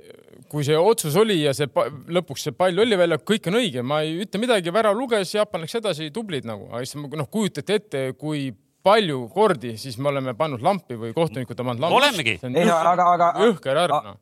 [0.52, 1.70] kui see otsus oli ja see
[2.18, 5.64] lõpuks see pall oli välja, kõik on õige, ma ei ütle midagi, värav luges, Jaapan
[5.64, 8.50] läks edasi, tublid nagu, aga siis noh, kujutate ette, kui
[8.84, 12.00] palju kordi siis me oleme pannud lampi või kohtunikud on pannud lampi.
[12.02, 12.68] olemegi.
[12.68, 14.20] aga, aga, jõhker arv noh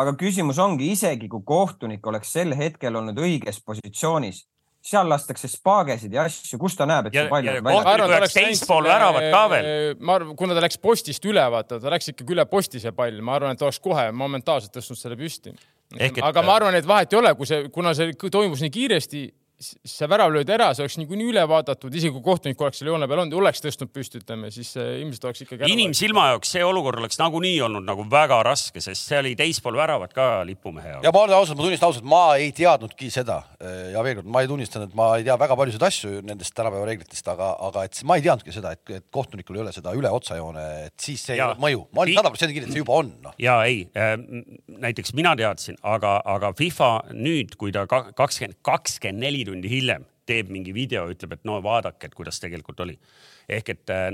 [0.00, 4.44] aga küsimus ongi, isegi kui kohtunik oleks sel hetkel olnud õiges positsioonis,
[4.82, 8.06] seal lastakse spaagesid ja asju, kus ta näeb, et Ja- see pall on koht- välja.
[8.06, 9.94] Kui oleks teispool väravat ka veel.
[10.00, 13.20] ma arvan, kuna ta läks postist üle, vaata, ta läks ikkagi üle posti see pall,
[13.20, 15.52] ma arvan, et oleks kohe momentaalselt tõstnud selle püsti.
[15.98, 19.22] Et- aga ma arvan, et vahet ei ole, kui see, kuna see toimus nii kiiresti,
[19.60, 22.94] siis see värav löödi ära, see oleks niikuinii üle vaadatud, isegi kui kohtunik oleks selle
[22.94, 26.54] joone peal olnud ja oleks tõstnud püsti, ütleme, siis see ilmselt oleks ikkagi inimsilma jaoks
[26.56, 30.94] see olukord oleks nagunii olnud nagu väga raske, sest see oli teispool väravat ka lipumehe
[30.94, 31.04] jaoks.
[31.04, 33.36] ja ma olen ausalt, ma tunnistan ausalt, ma ei teadnudki seda
[33.92, 36.88] ja veel kord, ma ei tunnistanud, et ma ei tea väga paljusid asju nendest tänapäeva
[36.88, 40.08] reeglitest, aga, aga et ma ei teadnudki seda, et, et kohtunikul ei ole seda üle
[40.16, 41.50] otsajoone, et siis see ei Ja.
[41.52, 41.84] ole mõju.
[41.92, 43.36] ma olin sada protsenti kindel, et see juba on, noh.
[43.38, 43.84] ja ei,
[44.80, 50.06] näiteks mina teadsin, aga, aga FIFA nüüd, kui ta ka- kakskümmend, kakskümmend neli tundi hiljem
[50.30, 52.98] teeb mingi video, ütleb, et no vaadake, et kuidas tegelikult oli.
[53.48, 54.12] ehk et äh,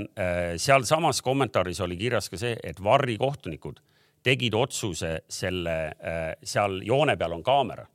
[0.57, 3.83] sealsamas kommentaaris oli kirjas ka see, et Varri kohtunikud
[4.25, 7.85] tegid otsuse selle äh,, seal joone peal on kaamera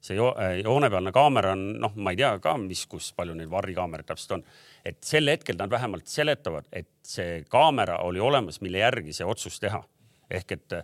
[0.00, 3.50] see jo äh, joonepealne kaamera on, noh, ma ei tea ka, mis, kus palju neid
[3.52, 4.44] varrikaameraid täpselt on.
[4.84, 9.60] et sel hetkel nad vähemalt seletavad, et see kaamera oli olemas, mille järgi see otsus
[9.60, 9.82] teha.
[10.30, 10.74] ehk et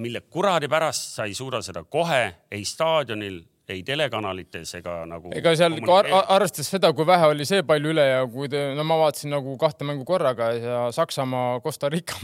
[0.00, 5.30] mille kuradi pärast sa ei suuda seda kohe ei staadionil, ei telekanalites ega nagu.
[5.36, 8.84] ega seal ar arvestades seda, kui vähe oli see pall üle ja kui te, no
[8.84, 12.18] ma vaatasin nagu kahte mängu korraga ja Saksamaa, Costa Rica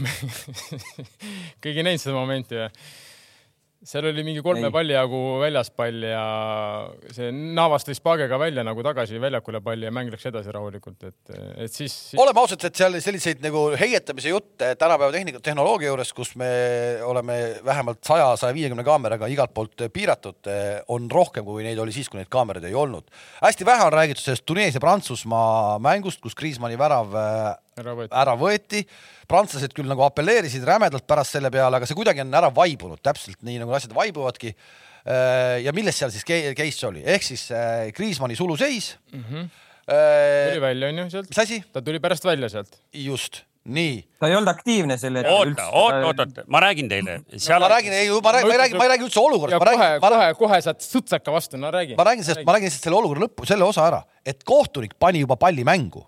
[1.63, 2.69] keegi näinud seda momenti või?
[3.81, 4.73] Seal oli mingi kolme Ei.
[4.73, 6.23] palli jagu väljas pall ja
[7.15, 11.33] see Navas tõi Spagega välja nagu tagasi väljakule palli ja mäng läks edasi rahulikult, et,
[11.65, 12.19] et siis, siis...
[12.21, 16.51] oleme ausad, et seal selliseid nagu heietamise jutte tänapäeva tehnika, tehnoloogia juures, kus me
[17.07, 20.51] oleme vähemalt saja, saja viiekümne kaameraga igalt poolt piiratud,
[20.93, 23.09] on rohkem, kui neid oli siis, kui neid kaameraid ei olnud.
[23.41, 27.17] hästi vähe on räägitud sellest Tuneesia-Prantsusmaa mängust, kus Kriismanni värav
[27.81, 28.13] ära võeti.
[28.23, 28.83] ära võeti.
[29.31, 33.41] prantslased küll nagu apelleerisid rämedalt pärast selle peale, aga see kuidagi on ära vaibunud, täpselt
[33.47, 34.55] nii nagu asjad vaibuvadki.
[35.65, 39.19] ja milles seal siis ca- case oli, ehk siis äh, Kriismanni suluseis mm.
[39.19, 39.35] Mhm.
[39.35, 40.49] -hmm.
[40.51, 41.29] tuli välja, onju, sealt.
[41.29, 41.63] mis asi?
[41.73, 42.77] ta tuli pärast välja sealt.
[42.93, 44.01] just, nii.
[44.19, 47.19] ta ei olnud aktiivne sel hetkel oota, oota, oota, oota, ma räägin teile.
[47.59, 50.15] ma räägin, ei, ma räägin, ma ei räägi, ma ei räägi üldse olukorrast, kohe, kohe
[50.15, 51.95] räägin, kohe saad sutsaka vastu, no räägi.
[51.97, 55.21] ma räägin sellest, ma räägin lihtsalt selle olukorra lõppu, selle osa ära, et kohtunik pani
[55.21, 56.05] juba palli mängu.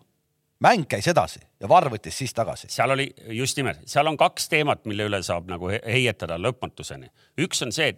[0.64, 2.68] mäng käis edasi ja Varr võttis siis tagasi.
[2.72, 3.08] seal oli
[3.40, 7.10] just nimelt, seal on kaks teemat, mille üle saab nagu he- heietada lõpmatuseni.
[7.40, 7.94] üks on see,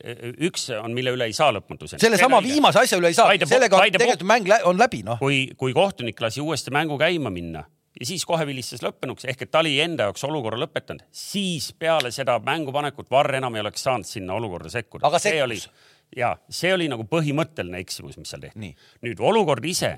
[0.45, 1.99] üks on, mille üle ei saa lõpmatuseni.
[2.03, 5.19] sellesama viimase asja üle ei saa, sellega on vaide- tegelikult mäng on läbi, noh.
[5.19, 7.65] kui, kui kohtunik lasi uuesti mängu käima minna
[7.99, 12.11] ja siis kohe vilistas lõppenuks ehk et ta oli enda jaoks olukorra lõpetanud, siis peale
[12.11, 15.07] seda mängupanekut Varr enam ei oleks saanud sinna olukorda sekkuda.
[15.07, 15.43] Aga see sekkus.
[15.43, 18.75] oli ja see oli nagu põhimõtteline eksimus, mis seal tehti
[19.05, 19.95] nüüd olukord ise,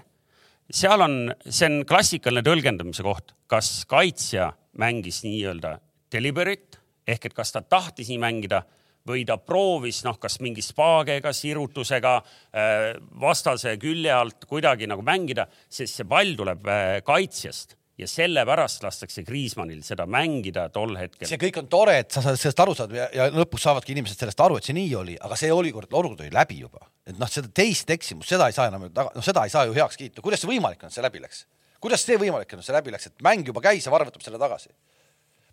[0.72, 5.78] seal on, see on klassikaline tõlgendamise koht, kas kaitsja mängis nii-öelda
[6.14, 8.62] deliberate ehk et kas ta tahtis nii mängida
[9.08, 15.48] või ta proovis noh, kas mingi spaagega, sirutusega äh, vastase külje alt kuidagi nagu mängida,
[15.70, 21.28] sest see pall tuleb äh, kaitsjast ja sellepärast lastakse Kriismannil seda mängida tol hetkel.
[21.30, 24.22] see kõik on tore, et sa saad sellest aru saad ja, ja lõpuks saavadki inimesed
[24.22, 26.86] sellest aru, et see nii oli, aga see olukord, olukord oli läbi juba.
[27.08, 29.98] et noh, seda teist eksimust, seda ei saa enam, noh, seda ei saa ju heaks
[29.98, 30.22] kiita.
[30.22, 31.46] kuidas see võimalik on, et see läbi läks?
[31.82, 34.26] kuidas see võimalik on, et see läbi läks, et mäng juba käis ja Varr võtab
[34.26, 34.70] selle tagasi?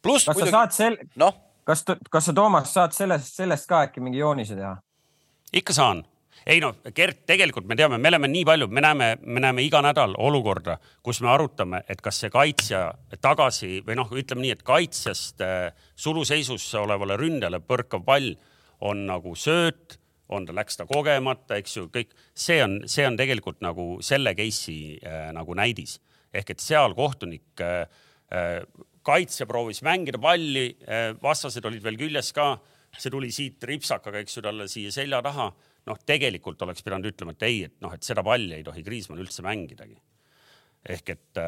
[0.05, 4.05] pluss kas sa saad sel-, noh, kas, kas sa, Toomas, saad sellest, sellest ka äkki
[4.05, 4.77] mingi joonise teha?
[5.55, 6.05] ikka saan.
[6.47, 9.81] Ei no Gert, tegelikult me teame, me oleme nii palju, me näeme, me näeme iga
[9.85, 12.87] nädal olukorda, kus me arutame, et kas see kaitsja
[13.25, 18.35] tagasi või noh, ütleme nii, et kaitsjast äh, suluseisusse olevale ründajale põrkav pall
[18.85, 19.99] on nagu sööt,
[20.35, 24.35] on ta, läks ta kogemata, eks ju, kõik see on, see on tegelikult nagu selle
[24.37, 25.99] case'i äh, nagu näidis.
[26.35, 27.85] Ehk et seal kohtunik äh,
[28.35, 28.61] äh,
[29.05, 32.55] kaitsja proovis mängida palli äh,, vastased olid veel küljes ka
[32.99, 35.51] see tuli siit ripsakaga, eks ju, talle siia selja taha
[35.87, 39.23] noh, tegelikult oleks pidanud ütlema, et ei, et noh, et seda palli ei tohi Kriismann
[39.23, 39.97] üldse mängidagi.
[40.85, 41.39] ehk et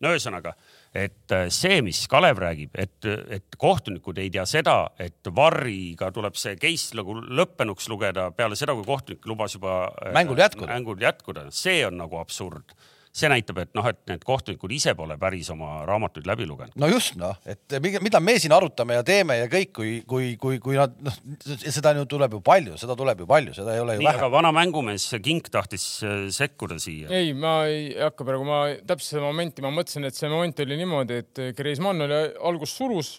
[0.00, 0.54] no ühesõnaga,
[0.96, 3.06] et äh, see, mis Kalev räägib, et,
[3.36, 8.76] et kohtunikud ei tea seda, et Varriga tuleb see case nagu lõppenuks lugeda peale seda,
[8.78, 10.72] kui kohtunik lubas juba äh, Mängul jätkuda.
[10.72, 12.74] mängul jätkuda, see on nagu absurd.
[13.12, 16.76] See näitab, et noh, et need kohtunikud ise pole päris oma raamatuid läbi lugenud.
[16.78, 20.36] no just noh, et mi- mida me siin arutame ja teeme ja kõik, kui, kui,
[20.38, 21.16] kui, kui nad noh,
[21.58, 24.28] seda ju tuleb ju palju, seda tuleb ju palju, seda ei ole ju nii, aga
[24.28, 24.34] vähe.
[24.36, 27.08] vana mängumees Kink tahtis äh, sekkuda siia.
[27.10, 30.78] ei, ma ei hakka praegu, ma täpselt seda momenti, ma mõtlesin, et see moment oli
[30.78, 33.10] niimoodi, et Griezmann oli alguses surus.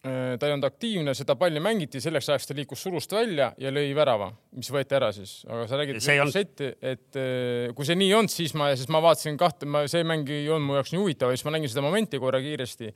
[0.00, 3.90] Ta ei olnud aktiivne, seda palli mängiti, selleks ajaks ta liikus surust välja ja lõi
[3.96, 8.14] värava, mis võeti ära siis, aga sa räägid ei setti, et eh, kui see nii
[8.16, 11.02] olnud, siis ma, siis ma vaatasin kahte, ma, see mäng ei olnud mu jaoks nii
[11.02, 12.94] huvitav siis ma nägin seda momenti korra kiiresti.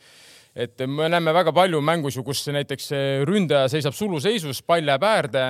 [0.64, 2.92] Et me näeme väga palju mängus ju, kus näiteks
[3.26, 5.42] ründaja seisab suluseisus, pall jääb äärde,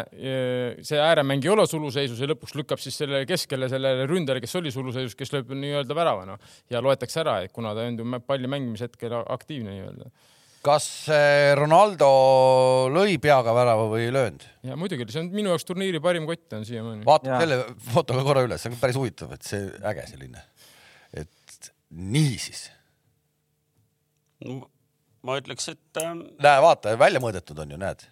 [0.81, 4.73] see ääremäng ei ole suluseisus ja lõpuks lükkab siis selle keskele sellele ründajale, kes oli
[4.73, 6.55] suluseisus, kes lööb nii-öelda värava noh.
[6.73, 10.09] Ja loetakse ära, et kuna ta on ju palli mängimise hetkel aktiivne nii-öelda
[10.64, 10.87] kas
[11.59, 12.09] Ronaldo
[12.94, 14.46] lõi peaga värava või ei löönud?
[14.64, 17.05] ja muidugi, see on minu jaoks turniiri parim kott on siiamaani.
[17.07, 17.61] vaata selle
[17.92, 20.44] foto ka korra üle, see on päris huvitav, et see äge selline,
[21.20, 21.70] et
[22.14, 22.66] niisiis
[25.24, 26.27] ma ütleks, et ähm....
[26.42, 28.05] näe, vaata, välja mõõdetud on ju, näed.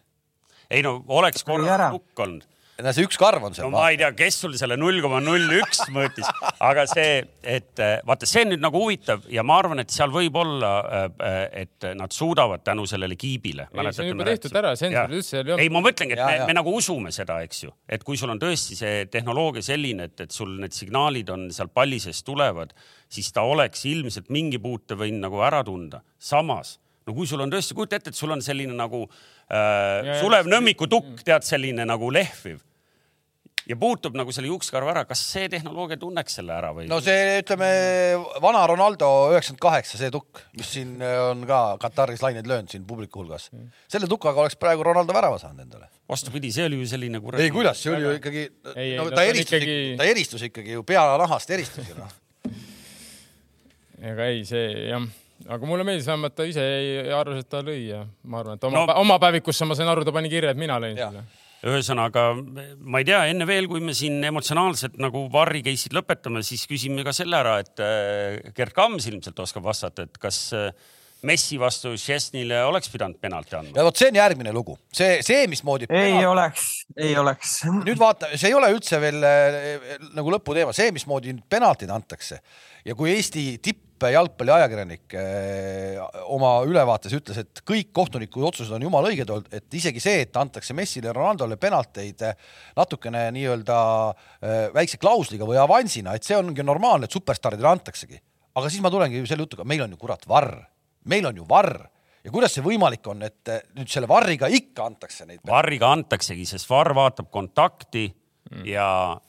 [0.72, 2.51] ei no oleks korra hukk olnud
[2.83, 3.68] no see üks karv on seal.
[3.68, 6.29] no ma ei tea, kes sul selle null koma null üks mõõtis,
[6.62, 10.12] aga see, et äh, vaata, see on nüüd nagu huvitav ja ma arvan, et seal
[10.14, 13.68] võib olla, äh, et nad suudavad tänu sellele kiibile.
[13.73, 15.64] ei, see on juba tehtud ära, sensorid üldse ei olnud.
[15.64, 16.51] ei, ma mõtlengi, et ja, me, ja.
[16.51, 20.27] me nagu usume seda, eks ju, et kui sul on tõesti see tehnoloogia selline, et,
[20.27, 22.75] et sul need signaalid on seal palli sees tulevad,
[23.12, 26.03] siis ta oleks ilmselt mingi puute võinud nagu ära tunda.
[26.18, 30.51] samas no kui sul on tõesti, kujuta ette, et sul on selline nagu äh, Sulev
[30.51, 32.61] Nõmmiku tukk, tead, selline nagu lehviv
[33.68, 36.88] ja puutub nagu selle juukskarva ära, kas see tehnoloogia tunneks selle ära või?
[36.90, 37.68] no see, ütleme,
[38.42, 43.22] vana Ronaldo üheksakümmend kaheksa, see tukk, mis siin on ka Kataris laineid löönud siin publiku
[43.22, 43.51] hulgas.
[43.92, 45.88] selle tukaga oleks praegu Ronaldo värava saanud endale.
[46.11, 47.46] vastupidi, see oli ju selline kuradi.
[47.46, 48.46] ei, kuidas, see oli ju ikkagi,
[48.98, 49.81] no ta eristus ikkagi...
[50.01, 52.16] ta eristus ikkagi ju peanahast eristus ju noh.
[54.12, 55.07] ega ei, see jah
[55.42, 56.64] aga mulle meeldis vähemalt, ta ise
[57.14, 60.05] arvas, et ta lõi ja ma arvan, et oma no., oma päevikusse ma sain aru,
[60.07, 61.25] ta pani kirja, et mina lõin selle
[61.62, 62.31] ühesõnaga,
[62.81, 67.05] ma ei tea, enne veel, kui me siin emotsionaalselt nagu Varri case'id lõpetame, siis küsime
[67.07, 70.72] ka selle ära, et äh, Gerd Kams ilmselt oskab vastata, et kas äh,
[71.22, 73.77] Messi vastu Šesnile oleks pidanud penalti andma?
[73.79, 75.87] ja vot see on järgmine lugu, see, see, mismoodi.
[75.87, 76.33] ei penalt...
[76.33, 76.66] oleks,
[76.98, 77.55] ei oleks.
[77.85, 82.40] nüüd vaata, see ei ole üldse veel äh, nagu lõputeema, see, mismoodi penaltid antakse
[82.83, 86.00] ja kui Eesti tipp jalgpalliajakirjanik eh,
[86.34, 90.36] oma ülevaates ütles, et kõik kohtuniku otsused on jumala õiged olnud, et isegi see, et
[90.40, 93.78] antakse Messile ja Ronaldole penalteid eh, natukene nii-öelda
[94.10, 98.20] eh, väikse klausliga või avansina, et see ongi normaalne, et superstaaridele antaksegi.
[98.54, 100.58] aga siis ma tulengi selle jutuga, meil on ju kurat varr,
[101.08, 101.78] meil on ju varr
[102.24, 105.44] ja kuidas see võimalik on, et nüüd selle varriga ikka antakse neid?
[105.46, 108.08] varriga antaksegi, sest varr vaatab kontakti.
[108.68, 108.86] Ja,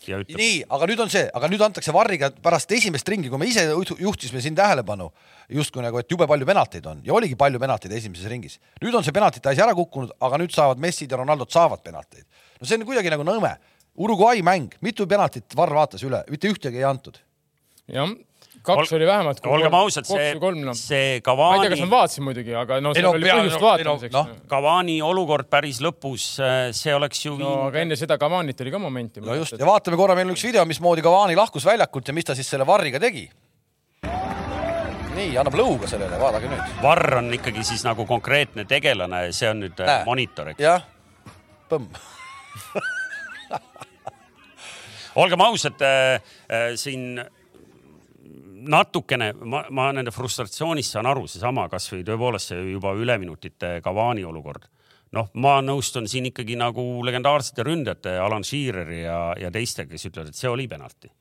[0.08, 0.38] ja ütleb.
[0.40, 3.66] nii, aga nüüd on see, aga nüüd antakse Varriga pärast esimest ringi, kui me ise
[3.70, 5.10] juhtisime siin tähelepanu
[5.54, 8.60] justkui nagu, et jube palju penalteid on ja oligi palju penalteid esimeses ringis.
[8.84, 12.26] nüüd on see penaltite asi ära kukkunud, aga nüüd saavad Messid ja Ronaldod saavad penalteid.
[12.60, 13.56] no see on kuidagi nagu nõme.
[13.94, 17.20] Uruguay mäng, mitu penaltit Varr vaatas üle, mitte ühtegi ei antud.
[17.88, 18.10] jah
[18.64, 19.40] kaks Ol, oli vähemalt.
[19.46, 20.74] olgem ausad, see, no.
[20.78, 21.58] see Cavani.
[21.58, 24.16] ma ei tea, kas ma vaatasin muidugi, aga no seal no, oli põhjust no, vaatamiseks
[24.16, 24.24] no..
[24.50, 27.36] Cavani olukord päris lõpus, äh, see oleks ju.
[27.40, 29.24] no aga enne seda Cavanit oli ka momenti.
[29.24, 32.30] no just ja vaatame korra, meil on üks video, mismoodi Cavani lahkus väljakult ja mis
[32.30, 33.28] ta siis selle varriga tegi.
[35.14, 36.80] nii, annab lõuga sellele, vaadake nüüd.
[36.86, 40.08] varr on ikkagi siis nagu konkreetne tegelane, see on nüüd äh, Näe.
[40.08, 40.64] monitor, eks.
[40.64, 40.88] jah,
[41.72, 41.92] põmm
[45.20, 47.20] olgem ausad äh,, äh, siin
[48.68, 54.70] natukene, ma, ma nende frustratsioonist saan aru, seesama kasvõi tõepoolest see juba üleminutite Cavani olukord.
[55.14, 60.32] noh, ma nõustun siin ikkagi nagu legendaarsete ründajate Alan Sheareri ja, ja teistega, kes ütlevad,
[60.32, 61.12] et see oli penalti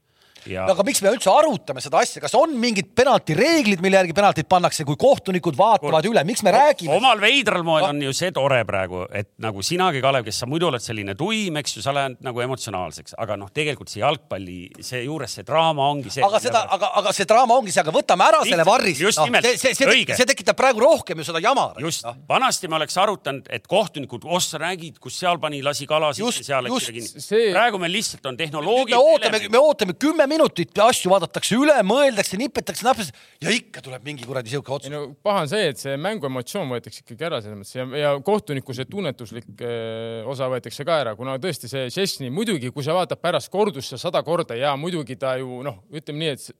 [0.48, 0.64] Ja...
[0.66, 4.48] No, aga miks me üldse arutame seda asja, kas on mingid penaltireeglid, mille järgi penaltid
[4.50, 6.12] pannakse, kui kohtunikud vaatavad Kur...
[6.12, 6.96] üle, miks me no, räägime?
[6.96, 10.68] omal veidral moel on ju see tore praegu, et nagu sinagi, Kalev, kes sa muidu
[10.70, 15.38] oled selline tuim, eks ju, sa lähed nagu emotsionaalseks, aga noh, tegelikult see jalgpalli seejuures
[15.38, 16.24] see draama ongi see.
[16.26, 19.02] aga seda, aga, aga see draama ongi see, aga võtame ära Liht, selle varris.
[19.06, 21.68] just no, nimelt, see, see, see, see tekitab praegu rohkem ju seda jama.
[21.82, 25.86] just no., vanasti me oleks arutanud, et kohtunikud, oh sa räägid, kus seal pani, lasi
[25.90, 27.50] kala sisse, seal läks kinni see....
[27.54, 28.98] praegu meil lihtsalt on tehnoloogia.
[28.98, 34.08] me ootame, me ootame kümme minutit asju vaadatakse üle, mõeldakse, nipetakse, napsatakse ja ikka tuleb
[34.08, 34.92] mingi kuradi sihuke otsus.
[34.92, 38.12] no paha on see, et see mängu emotsioon võetakse ikkagi ära selles mõttes ja, ja
[38.24, 42.96] kohtuniku see tunnetuslik eh, osa võetakse ka ära, kuna tõesti see Šešni muidugi, kui sa
[42.96, 46.50] vaatad pärast kordusse sada korda ja muidugi ta ju noh, ütleme nii, et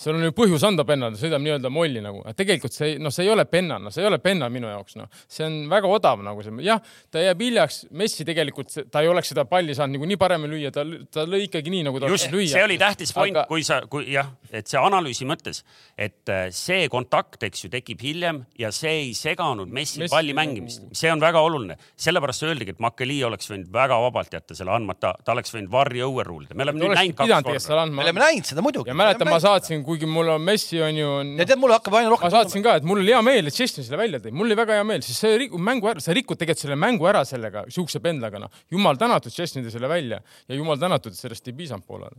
[0.00, 3.32] seal on ju põhjus anda pennale, sõidab nii-öelda molli nagu, tegelikult see, noh, see ei
[3.32, 6.44] ole penna, noh, see ei ole penna minu jaoks, noh, see on väga odav nagu
[6.44, 6.80] see, jah,
[7.12, 10.84] ta jääb hiljaks, Messi tegelikult, ta ei oleks seda palli saanud niikuinii paremini lüüa, ta,
[11.12, 12.48] ta lõi ikkagi nii, nagu ta Just, lüüa.
[12.54, 15.62] see oli tähtis point Aga..., kui sa, kui jah, et see analüüsi mõttes,
[15.98, 20.36] et äh, see kontakt, eks ju, tekib hiljem ja see ei seganud Messi, Messi palli
[20.36, 21.76] mängimist, see on väga oluline.
[22.00, 26.00] sellepärast öeldigi, et Makeli oleks võinud väga vabalt jätta selle andmata, ta oleks võinud varri
[26.06, 27.86] õue ruulida, me oleme nüüd näinud kaks korda.
[27.90, 28.92] me oleme näinud seda muidugi.
[28.92, 31.38] ja mäletan, ma saatsin kuigi mul on Messi on ju no,.
[31.40, 32.28] ja tead, mul hakkab aina rohkem.
[32.28, 34.58] ma saatsin ka, et mul oli hea meel, et Chesney selle välja tõi, mul oli
[34.58, 37.64] väga hea meel, sest see rikub mängu ära, sa rikud tegelikult selle mängu ära sellega,
[37.72, 38.62] siukse pendlaga, noh.
[38.72, 42.16] jumal tänatud, Chesney tõi selle välja ja jumal tänatud, et sellest ei piisanud poolele.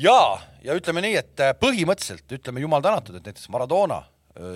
[0.00, 0.18] ja,
[0.64, 4.02] ja ütleme nii, et põhimõtteliselt ütleme jumal tänatud, et näiteks Maradona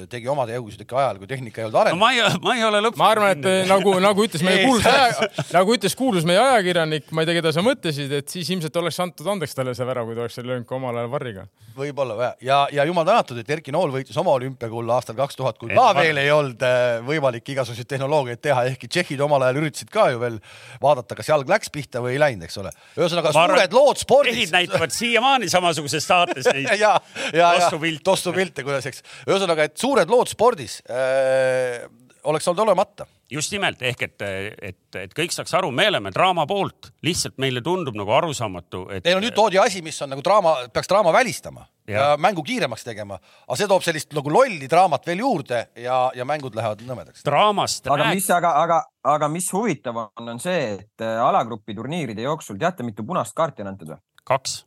[0.09, 2.07] tegi omade jõugusid ikka ajal, kui tehnika ei olnud arenenud no,.
[2.07, 3.01] ma ei, ma ei ole lõpuni.
[3.03, 7.21] ma arvan, et nagu, nagu ütles meie kuulus aja, nagu ütles kuulus meie ajakirjanik, ma
[7.21, 10.17] ei tea, keda sa mõtlesid, et siis ilmselt oleks antud andeks talle see värav, kui
[10.17, 11.45] ta oleks löönud ka omal ajal varriga.
[11.77, 15.75] võib-olla ja, ja jumal tänatud, et Erki Nool võitis oma olümpiakulla aastal kaks tuhat, kui
[15.77, 20.09] ka veel ei olnud äh, võimalik igasuguseid tehnoloogiaid teha, ehkki tšehhid omal ajal üritasid ka
[20.15, 20.41] ju veel
[20.81, 22.73] vaadata, kas jalg läks pihta või ei läinud, eks ole.
[22.97, 24.33] ühesõnaga suured lood spordis.
[24.33, 26.97] tšehhid näitavad siiamaani samasuguses saates neid ja,
[27.37, 27.71] ja, ja
[28.05, 29.05] tossupilte, kuidas, eks.
[29.29, 31.85] ühesõnaga, et suured lood spordis äh,
[32.27, 34.25] oleks olnud olemata just nimelt ehk et,
[34.71, 39.05] et, et kõik saaks aru, me oleme draama poolt, lihtsalt meile tundub nagu arusaamatu, et.
[39.07, 42.45] Teil on nüüd toodi asi, mis on nagu draama, peaks draama välistama ja, ja mängu
[42.47, 46.87] kiiremaks tegema, aga see toob sellist nagu lolli draamat veel juurde ja, ja mängud lähevad
[46.87, 47.27] nõmedaks.
[47.27, 47.91] draamast.
[47.91, 48.81] aga mis, aga, aga,
[49.17, 53.67] aga mis huvitav on, on see, et äh, alagrupi turniiride jooksul teate, mitu punast kaarti
[53.67, 54.03] on antud või?
[54.27, 54.61] kaks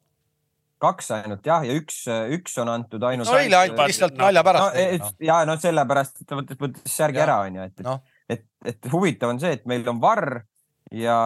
[0.80, 2.04] kaks ainult jah, ja üks,
[2.36, 3.30] üks on antud ainult.
[3.30, 5.12] no eile ainult lihtsalt no, nalja pärast no,.
[5.28, 7.26] ja no sellepärast, et ta võttis, võttis särgi ja.
[7.28, 7.98] ära, onju, et, et no.,
[8.30, 10.40] et, et huvitav on see, et meil on varr
[10.92, 11.18] ja,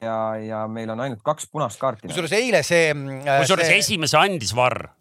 [0.00, 2.06] ja, ja meil on ainult kaks punast kaarti.
[2.06, 3.40] kusjuures eile see äh,.
[3.42, 3.78] kusjuures see...
[3.82, 4.92] esimese andis Varr,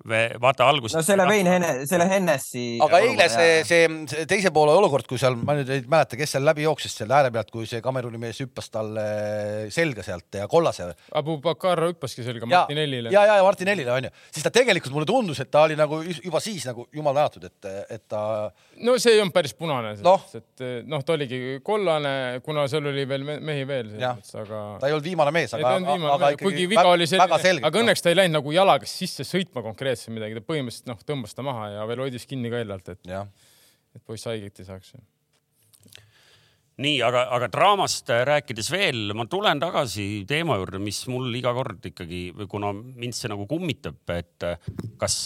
[0.42, 0.96] vaata alguses.
[0.98, 2.66] no selle Vein Hene-, selle Hennessy.
[2.84, 6.34] aga eile see, see, see teise poole olukord, kui seal, ma nüüd ei mäleta, kes
[6.36, 9.06] seal läbi jooksis selle ääre pealt, kui see Kameruni mees hüppas talle
[9.74, 10.90] selga sealt ja kollase.
[11.18, 13.14] Abu Bakar hüppaski selga Martinellile.
[13.14, 16.42] ja, ja, ja Martinellile onju, siis ta tegelikult mulle tundus, et ta oli nagu juba
[16.44, 18.50] siis nagu jumal tänatud, et, et ta.
[18.82, 23.06] no see ei olnud päris punane, sest et noh, ta oligi kollane, kuna seal oli
[23.10, 24.62] veel mehi veel mõttes, aga.
[24.82, 25.74] ta ei olnud viimane mees, aga,
[26.14, 29.66] aga ikkagi kuigi viga oli selline, aga õnneks ta ei läinud nagu jalaga sisse sõitma
[29.66, 33.14] konkreetselt midagi, ta põhimõtteliselt noh, tõmbas ta maha ja veel hoidis kinni ka eeldalt, et,
[33.98, 34.96] et poiss haiget ei saaks.
[36.78, 41.88] Nii, aga, aga draamast rääkides veel, ma tulen tagasi teema juurde, mis mul iga kord
[41.90, 44.46] ikkagi, kuna mind see nagu kummitab, et
[45.02, 45.18] kas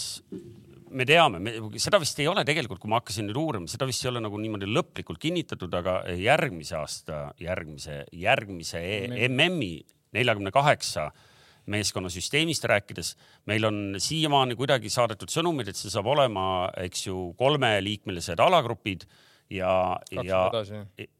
[0.92, 1.40] me teame,
[1.80, 4.38] seda vist ei ole tegelikult, kui ma hakkasin nüüd uurima, seda vist ei ole nagu
[4.40, 8.82] niimoodi lõplikult kinnitatud, aga järgmise aasta, järgmise, järgmise
[9.28, 9.74] MM-i
[10.16, 11.10] neljakümne kaheksa
[11.72, 13.12] meeskonna süsteemist rääkides,
[13.46, 16.44] meil on siiamaani kuidagi saadetud sõnumid, et see saab olema,
[16.82, 19.06] eks ju, kolmeliikmelised alagrupid
[19.52, 19.74] ja,
[20.10, 20.40] ja,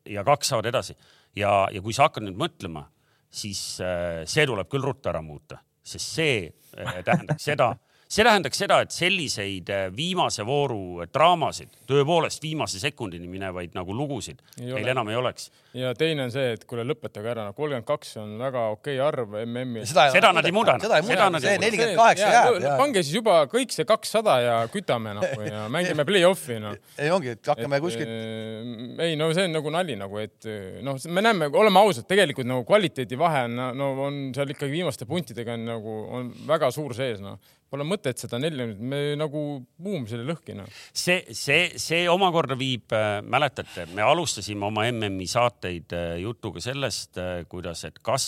[0.09, 0.97] ja kaks saavad edasi.
[1.39, 2.89] ja, ja kui sa hakkad nüüd mõtlema,
[3.33, 7.73] siis äh, see tuleb küll ruttu ära muuta, sest see äh, tähendaks seda
[8.13, 14.43] see tähendaks seda, et selliseid äh, viimase vooru draamasid, tõepoolest viimase sekundini minevaid nagu lugusid
[14.61, 15.49] meil enam ei oleks.
[15.77, 19.37] ja teine on see, et kuule, lõpetage ära, kolmkümmend kaks on väga okei okay arv
[19.47, 19.87] MM-i.
[19.89, 20.85] seda, seda nad ei muudanud.
[20.85, 22.67] seda ei muudanud, see nelikümmend kaheksa jääb.
[22.83, 26.77] pange siis juba kõik see kakssada ja kütame noh ja mängime play-off'i noh.
[27.01, 28.13] ei ongi, et hakkame kuskilt.
[28.13, 30.51] Äh, ei no see on nagu nali nagu, et
[30.85, 35.57] noh, me näeme, oleme ausad, tegelikult nagu kvaliteedivahe on, no on seal ikkagi viimaste puntidega
[35.57, 37.41] on nagu on väga suur sees noh
[37.73, 39.43] Pole mõtet seda neljakümmet, me nagu
[39.81, 40.69] buum selle lõhki noh.
[40.93, 47.17] see, see, see omakorda viib äh,, mäletate, me alustasime oma MM-i saateid äh, jutuga sellest
[47.23, 48.27] äh,, kuidas, et kas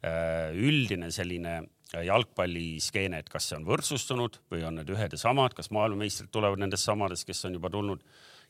[0.00, 1.58] üldine selline
[1.92, 6.62] jalgpalliskeene, et kas see on võrdsustunud või on need ühed ja samad, kas maailmameistrid tulevad
[6.62, 8.04] nendest samadest, kes on juba tulnud.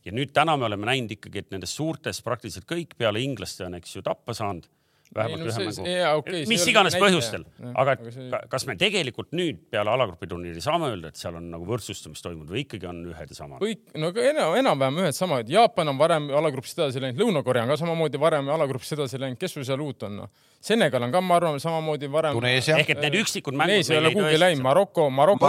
[0.04, 3.74] ja nüüd täna me oleme näinud ikkagi, et nendest suurtest praktiliselt kõik peale inglaste on,
[3.80, 4.68] eks ju, tappa saanud
[5.14, 5.86] vähemalt ühe mängu.
[6.20, 7.44] Okay, mis iganes põhjustel,
[7.82, 8.28] aga see...
[8.52, 12.52] kas me tegelikult nüüd peale alagrupi turniiri saame öelda, et seal on nagu võrdsustamist toimunud
[12.52, 13.62] või ikkagi on ühed ja samad?
[13.64, 15.50] kõik, no enam, enam-vähem ühed samad.
[15.50, 19.58] Jaapan on varem alagrupist edasi läinud, Lõuna-Korea on ka samamoodi varem alagrupist edasi läinud, kes
[19.58, 20.30] sul seal uut on no??
[20.60, 22.36] Senegal on ka, ma arvan, samamoodi varem.
[22.44, 23.80] ehk et need üksikud mängud.
[23.80, 25.48] Tuneesia ei ole kuhugi läinud, Maroko, Maroko,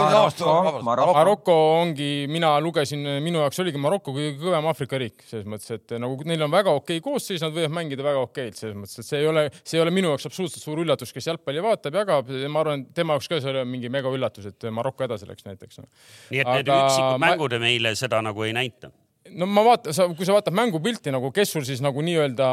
[0.88, 5.92] Maroko, ongi, mina lugesin, minu jaoks oligi Maroko kõige kõvem Aafrika riik selles mõttes, et
[6.00, 9.20] nagu neil on väga okei koosseis, nad võivad mängida väga okeilt selles mõttes, et see
[9.20, 12.32] ei ole, see ei ole minu jaoks absoluutselt suur üllatus, kes jalgpalli vaatab, jagab.
[12.48, 15.84] ma arvan, tema jaoks ka see oli mingi mega üllatus, et Maroko edasi läks näiteks.
[16.32, 18.94] nii et Aga need üksikud mängud meile seda nagu ei näita
[19.30, 22.46] no ma vaatan, sa, kui sa vaatad mängupilti nagu, kes sul siis nagu nii-öelda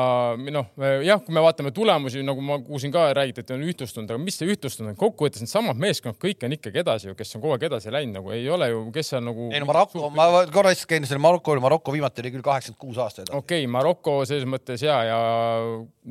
[0.54, 0.70] noh,
[1.06, 4.38] jah, kui me vaatame tulemusi, nagu ma kuulsin ka räägiti, et on ühtlustunud, aga mis
[4.40, 7.66] see ühtlustunud on, kokkuvõttes needsamad meeskonnad, kõik on ikkagi edasi ju, kes on kogu aeg
[7.70, 9.50] edasi läinud, nagu ei ole ju, kes seal nagu.
[9.54, 13.02] ei no Maroko, ma korra lihtsalt käin selle Maroko, Maroko viimati oli küll kaheksakümmend kuus
[13.02, 13.38] aasta edasi.
[13.38, 15.20] okei okay,, Maroko selles mõttes ja, ja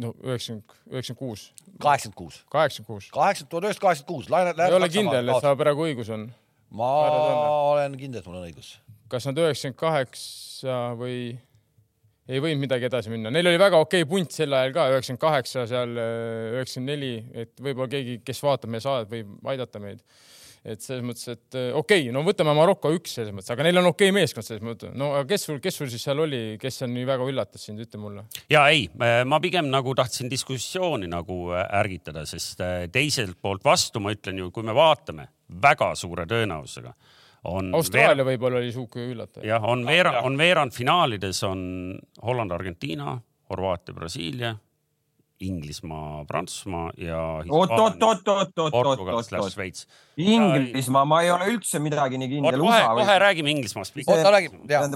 [0.02, 1.48] no üheksakümmend, üheksakümmend kuus.
[1.78, 2.42] kaheksakümmend kuus.
[2.50, 3.10] kaheksakümmend kuus.
[3.14, 4.68] kaheksakümmend, tuhat üheksasada kaheksakümmend kuus.
[4.68, 6.28] ei ole kindel, et sa praegu õigus on.
[6.74, 6.92] ma
[7.72, 8.76] olen kindel, et mul on õigus.
[9.12, 11.20] Kas nad üheksakümmend kaheksa või
[12.28, 13.32] ei võinud midagi edasi minna.
[13.32, 17.12] Neil oli väga okei punt sel ajal ka, üheksakümmend kaheksa, seal äh, üheksakümmend neli,
[17.44, 20.02] et võib-olla keegi, kes vaatab meie saadet, võib aidata meid.
[20.68, 23.78] et selles mõttes, et äh, okei okay,, no võtame Maroko üks selles mõttes, aga neil
[23.78, 24.90] on okei okay meeskond selles mõttes.
[24.98, 27.80] no aga kes sul, kes sul siis seal oli, kes on nii väga üllatas sind,
[27.80, 28.26] ütle mulle.
[28.50, 28.88] ja ei,
[29.24, 32.60] ma pigem nagu tahtsin diskussiooni nagu äh, ärgitada, sest
[32.92, 35.30] teiselt poolt vastu ma ütlen ju, kui me vaatame
[35.62, 36.92] väga suure tõenäosusega
[37.44, 39.44] on Austraalia võib-olla oli sihuke üllatav.
[39.46, 41.60] jah, on veerand, on veerandfinaalides on
[42.24, 43.18] Holland, Argentiina,
[43.50, 44.54] Horvaatia, Brasiilia,
[45.40, 49.52] Inglismaa, Prantsusmaa ja oot, oot, oot, oot, oot, oot, oot, oot.
[49.52, 49.86] Šveits.
[50.18, 52.58] Inglismaa, ma ei ole üldse midagi nii kindel.
[52.64, 54.02] kohe, kohe räägime Inglismaast.
[54.06, 54.88] oota, räägime, jaa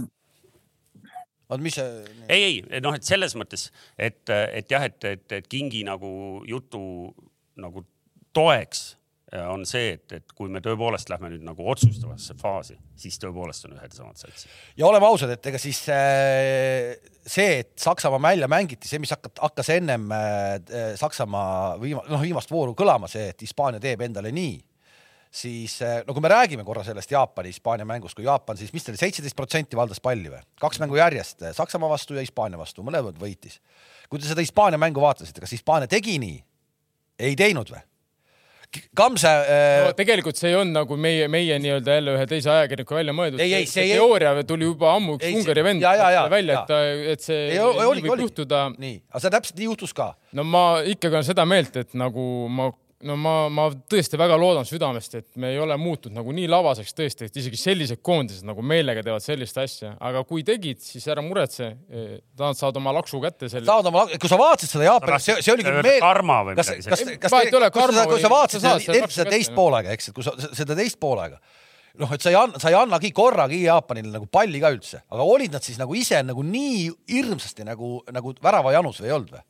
[1.52, 2.16] oot, mis see?
[2.28, 3.68] ei, ei noh, et selles mõttes,
[3.98, 6.82] et, et jah, et, et, et Kingi nagu jutu
[7.60, 7.84] nagu
[8.32, 8.92] toeks
[9.40, 13.76] on see, et, et kui me tõepoolest lähme nüüd nagu otsustavasse faasi, siis tõepoolest on
[13.78, 14.50] ühed ja samad satsid.
[14.76, 16.92] ja oleme ausad, et ega siis äh,
[17.24, 22.52] see, et Saksamaa välja mängiti, see, mis hakkas, hakkas ennem äh, Saksamaa viima-, noh, viimast
[22.52, 24.58] vooru kõlama, see, et Hispaania teeb endale nii,
[25.32, 28.92] siis äh, no kui me räägime korra sellest Jaapani-Hispaania mängust, kui Jaapan siis, mis ta
[28.92, 30.42] oli, seitseteist protsenti valdas palli või?
[30.60, 33.62] kaks mängu järjest Saksamaa vastu ja Hispaania vastu, mõlemad võitis.
[34.12, 36.36] kui te seda Hispaania mängu vaatasite, kas Hispaania tegi nii?
[37.22, 37.80] ei teinud või?
[38.96, 39.84] Kamse äh....
[39.84, 43.42] No, tegelikult see ei olnud nagu meie, meie nii-öelda jälle ühe teise ajakirjaniku välja mõeldud.
[43.42, 44.46] ei, ei, see, see teooria ei...
[44.48, 47.60] tuli juba ammu üks ei, Ungari vend ja, ja, ja, välja, et, et see ei,
[47.60, 48.28] oli, võib oli.
[48.28, 48.62] juhtuda.
[48.80, 50.12] nii, aga see täpselt nii juhtus ka.
[50.38, 52.70] no ma ikkagi olen seda meelt, et nagu ma
[53.08, 56.94] no ma, ma tõesti väga loodan südamest, et me ei ole muutunud nagu nii lavaseks
[56.98, 61.24] tõesti, et isegi sellised koondised nagu meelega teevad sellist asja, aga kui tegid, siis ära
[61.24, 61.72] muretse.
[62.38, 63.66] Nad saavad oma laksu kätte selle.
[63.68, 65.98] saavad oma, kui sa vaatasid seda Jaapanit, see, see oligi meel.
[66.02, 67.20] karma või kas, midagi sellist.
[67.24, 70.26] kas, kas, kas, kui sa, kui sa vaatasid seda, seda teist poolega, eks, et kui
[70.26, 71.40] sa seda teist poolega
[72.00, 75.26] noh, et sa ei anna, sa ei annagi korragi Jaapanile nagu palli ka üldse, aga
[75.28, 79.42] olid nad siis nagu ise nagu nii hirmsasti nagu, nagu väravajanus või ei olnud või?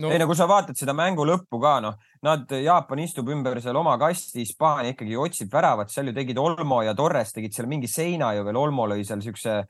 [0.00, 0.10] No..
[0.12, 3.78] ei no kui sa vaatad seda mängu lõppu ka, noh, nad, Jaapan istub ümber seal
[3.80, 7.90] oma kasti, Hispaania ikkagi otsib väravat, seal ju tegid Olmo ja Torres tegid seal mingi
[7.90, 9.62] seina ju veel, Olmo lõi seal siukse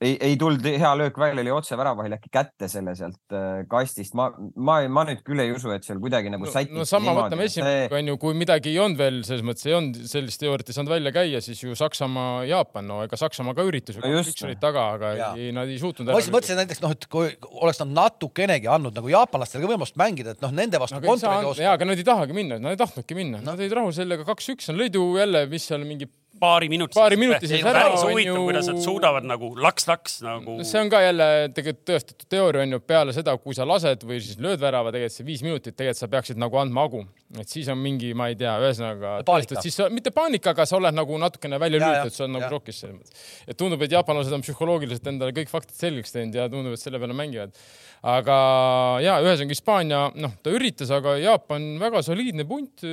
[0.00, 4.14] ei, ei tulnud hea löök välja, oli otse väravahil äkki kätte selle sealt äh, kastist.
[4.18, 6.76] ma, ma, ma nüüd küll ei usu, et seal kuidagi nagu no, sätiti.
[6.78, 9.98] no sama võtame esimene see..., onju, kui midagi ei olnud veel, selles mõttes ei olnud
[10.10, 13.98] sellist teooriat ei saanud välja käia, siis ju Saksamaa, Jaapan, no ega Saksamaa ka üritas
[13.98, 15.32] ju no, üks olid taga, aga ja.
[15.34, 16.06] ei, nad ei suutnud.
[16.12, 17.34] ma lihtsalt mõtlesin näiteks noh, et kui
[17.64, 21.50] oleks nad natukenegi andnud nagu jaapanlastele ka võimalust mängida, et noh, nende vastu no, kontori
[21.50, 21.66] osta.
[21.66, 24.26] jaa, aga nad ei tahagi minna, nad ei tahtnudki minna no., nad olid rahul sellega
[24.28, 26.06] kaks-üks, nad lõid ju jälle, mis seal mingi
[26.40, 27.84] paari minuti paari minuti sees ära.
[27.86, 30.56] päris huvitav kuidas nad suudavad nagu laks-laks nagu.
[30.66, 34.20] see on ka jälle tegelikult tõestatud teooria on ju peale seda, kui sa lased või
[34.24, 37.02] siis lööd värava, tegelikult see viis minutit, tegelikult sa peaksid nagu andma hagu,
[37.38, 39.18] et siis on mingi, ma ei tea, ühesõnaga.
[39.64, 42.96] siis mitte paanika, aga sa oled nagu natukene välja lülitatud, sa oled nagu šokis selles
[42.98, 43.28] mõttes.
[43.46, 47.00] et tundub, et jaapanlased on psühholoogiliselt endale kõik faktid selgeks teinud ja tundub, et selle
[47.02, 47.54] peale mängivad.
[48.02, 48.36] aga
[49.02, 52.84] ja ühesõnaga Hispaania, noh, ta üritas, aga Jaapan väga soliidne punt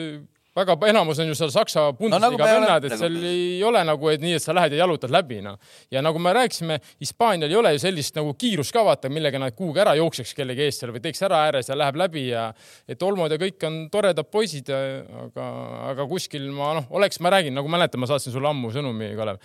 [0.55, 3.01] väga enamus on ju seal Saksa Bundesliga no, nagu vennad, et nagu...
[3.01, 5.57] seal ei ole nagu, et nii, et sa lähed ja jalutad läbi, noh.
[5.91, 9.55] ja nagu me rääkisime, Hispaanial ei ole ju sellist nagu kiirust ka vaata, millega nad
[9.55, 12.47] kuhugi ära jookseks kellegi eest seal või teeks ära ääres ja läheb läbi ja
[12.87, 15.49] et Olmod ja kõik on toredad poisid, aga,
[15.91, 19.43] aga kuskil ma noh, oleks, ma räägin, nagu mäletan, ma saatsin sulle ammu sõnumi, Kalev.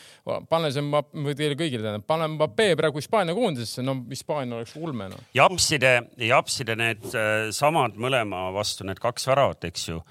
[0.50, 5.11] pane see või teile kõigile tähendab, pane Mbappe praegu Hispaania koondisesse, no Hispaania oleks ulme
[5.11, 5.28] noh.
[5.34, 10.02] japside, japside need äh, samad mõlema vastu, need kaks väravat, eks ju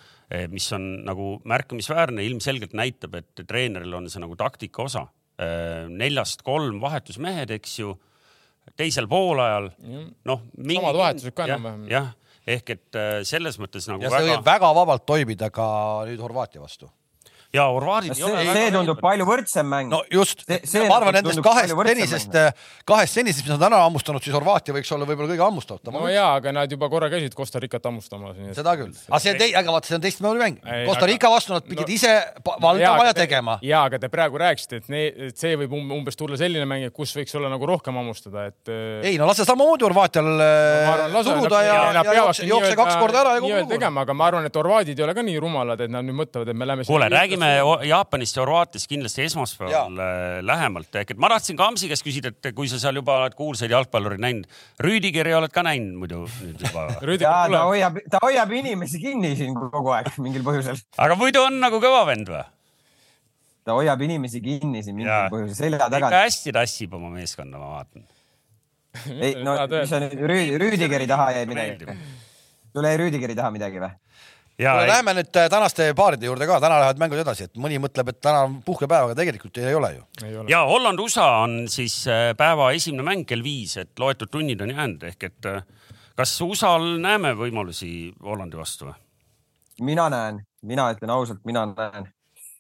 [0.51, 5.07] mis on nagu märkimisväärne, ilmselgelt näitab, et treeneril on see nagu taktika osa.
[5.39, 7.95] Eh, neljast kolm vahetusmehed, eks ju,
[8.77, 9.71] teisel poolajal,
[10.27, 10.41] noh.
[10.59, 11.87] samad vahetused ka enam-vähem.
[11.89, 12.11] jah,
[12.45, 14.03] ehk et eh, selles mõttes nagu.
[14.03, 14.35] ja see väga...
[14.35, 15.69] võib väga vabalt toimida ka
[16.09, 16.91] nüüd Horvaatia vastu
[17.53, 18.43] ja horvaadid ei ole.
[18.53, 19.89] see tundub palju võrdsem mäng.
[19.89, 22.35] no just, ma arvan nendest kahest senisest,
[22.87, 25.97] kahest senisest, mis nad täna hammustanud, siis Horvaatia võiks olla võib-olla kõige hammustavam.
[25.97, 28.37] no jaa, aga nad juba korra käisid Costa Ricat hammustamas.
[28.57, 30.59] seda küll, aga see on tei-, aga vaata, see on teistmoodi mäng.
[30.85, 32.13] Costa Rica vastu nad pidid no, ise
[32.61, 33.57] valdama ja tegema.
[33.65, 36.85] jaa, aga te praegu rääkisite, et, ne, et see võib um-, umbes tulla selline mäng,
[36.93, 38.73] kus võiks olla nagu rohkem hammustada, et.
[39.09, 42.05] ei no lase samamoodi Horvaatial no, suruda ja, ja,
[42.45, 43.73] jookse, kaks korda ära ja kogu lugu.
[43.73, 46.53] tegema, aga ma arvan, et horvaadid ei ole ka nii rumalad, et nad nüüd mõtlevad,
[46.53, 46.85] et me läheme.
[46.87, 47.09] kuule,
[47.39, 49.83] räägime Jaapanist ja Horvaatiast kindlasti esmaspäeval ja.
[49.85, 53.35] Äh, lähemalt, ehk et ma tahtsin Kamsi käest küsida, et kui sa seal juba oled
[53.37, 54.47] kuulsaid jalgpallureid näinud,
[54.83, 56.87] Rüüdigeri oled ka näinud muidu nüüd juba
[57.23, 60.79] ja ta hoiab, ta hoiab inimesi kinni siin kogu aeg mingil põhjusel.
[60.97, 62.43] aga muidu on nagu kõva vend või?
[63.65, 66.07] ta hoiab inimesi kinni siin mingil põhjusel, selja taga.
[66.07, 68.07] ikka hästi tassib oma meeskonda, ma vaatan.
[69.19, 70.17] ei no, mis sa nüüd
[70.59, 71.97] Rüüdigeri taha jäi midagi?
[72.73, 73.95] sul jäi Rüüdigeri taha midagi või?
[74.67, 78.11] Kuule, läheme nüüd äh, tänaste paaride juurde ka, täna lähevad mängud edasi, et mõni mõtleb,
[78.11, 80.03] et täna on puhkepäev, aga tegelikult ei ole ju.
[80.51, 85.05] ja Holland-USA on siis äh, päeva esimene mäng kell viis, et loetud tunnid on jäänud,
[85.11, 85.61] ehk et äh,
[86.19, 87.91] kas USA-l näeme võimalusi
[88.23, 88.97] Hollandi vastu või?
[89.87, 92.09] mina näen, mina ütlen ausalt, mina näen.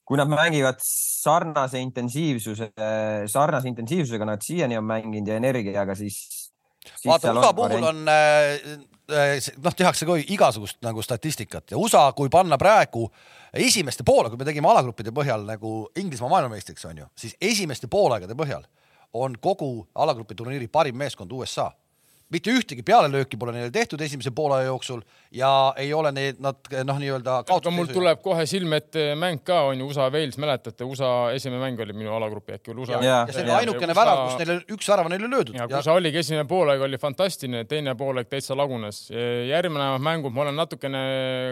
[0.07, 2.71] kui nad mängivad sarnase intensiivsuse,
[3.29, 6.15] sarnase intensiivsusega nad siiani on mänginud ja energiaga, siis,
[6.95, 7.03] siis.
[7.11, 8.01] vaata, USA puhul on
[9.09, 13.07] noh, tehakse ka igasugust nagu statistikat ja USA, kui panna praegu
[13.53, 18.37] esimeste poole, kui me tegime alagruppide põhjal nagu Inglismaa maailmameistriks on ju, siis esimeste poolaegade
[18.37, 18.65] põhjal
[19.13, 21.71] on kogu alagrupi turniiri parim meeskond USA
[22.33, 25.01] mitte ühtegi pealelööki pole neile tehtud esimese poole jooksul
[25.33, 25.49] ja
[25.81, 27.39] ei ole need, nad noh, nii-öelda.
[27.55, 31.81] aga mul tuleb kohe silme ette mäng ka on ju USA-Wales, mäletate, USA esimene mäng
[31.81, 32.99] oli minu alagrupi äkki veel USA.
[33.01, 33.99] ja, ja see oli ainukene USA...
[34.01, 35.57] värav, kus neile üks värav on neile löödud.
[35.57, 39.01] ja kui sa oligi esimene poolaeg oli fantastiline, teine poolaeg täitsa lagunes.
[39.49, 41.03] järgmine mängud ma olen natukene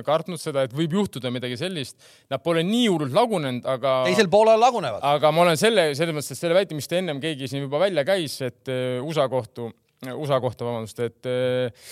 [0.06, 1.98] kartnud seda, et võib juhtuda midagi sellist.
[2.30, 3.98] Nad pole nii hullult lagunenud, aga.
[4.06, 5.02] teisel poolel lagunevad.
[5.02, 7.82] aga ma olen selle, selles mõttes, et selle väite, mis ta ennem keegi siin juba
[7.82, 9.72] välja käis, et eh, USA kohtu
[10.06, 11.86] USA kohta, vabandust, et eh,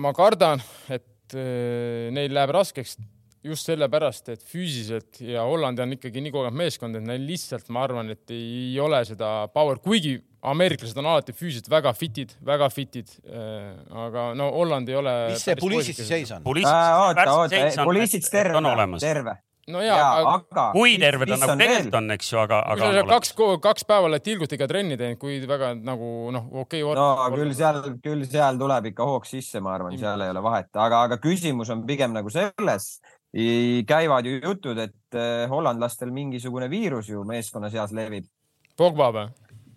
[0.00, 2.96] ma kardan, et eh, neil läheb raskeks
[3.44, 7.84] just sellepärast, et füüsiliselt ja Hollandi on ikkagi nii kogenud meeskond, et neil lihtsalt, ma
[7.86, 10.18] arvan, et ei ole seda power, kuigi
[10.50, 13.12] ameeriklased on alati füüsiliselt väga fitid, väga fitid.
[13.24, 13.70] Eh,
[14.06, 15.14] aga no Holland ei ole.
[15.34, 16.44] mis see Pulissitsi seis on?
[16.44, 18.60] Pulissits terve,
[19.00, 19.38] terve
[19.68, 22.88] no ja, ja, aga kui terved on nagu tegelikult on, eks ju, aga, aga.
[22.88, 23.34] kui sa kaks,
[23.66, 26.96] kaks päeva oled tilgutiga trenni teinud, kui väga nagu noh, okei okay,.
[26.98, 30.70] no küll seal, küll seal tuleb ikka hoog sisse, ma arvan, seal ei ole vahet,
[30.74, 32.92] aga, aga küsimus on pigem nagu selles.
[33.86, 38.26] käivad ju jutud, et eh, hollandlastel mingisugune viirus ju meeskonna seas levib.
[38.76, 39.28] Pogba või?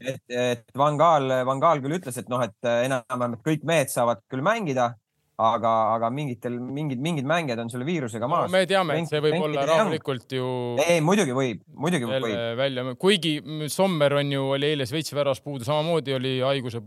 [0.04, 4.24] et, et Van Gaal, Van Gaal küll ütles, et noh, et enam-vähem kõik mehed saavad
[4.32, 4.94] küll mängida
[5.42, 8.54] aga, aga mingitel, mingid, mingid mängijad on selle viirusega maas no,.
[8.54, 10.48] me teame, et see võib Mäng, olla rahulikult ju.
[10.86, 12.28] ei, muidugi võib, muidugi võib.
[12.60, 13.38] välja, kuigi
[13.74, 16.84] Sommer on ju, oli eile Šveitsi väravas puudu, samamoodi oli haiguse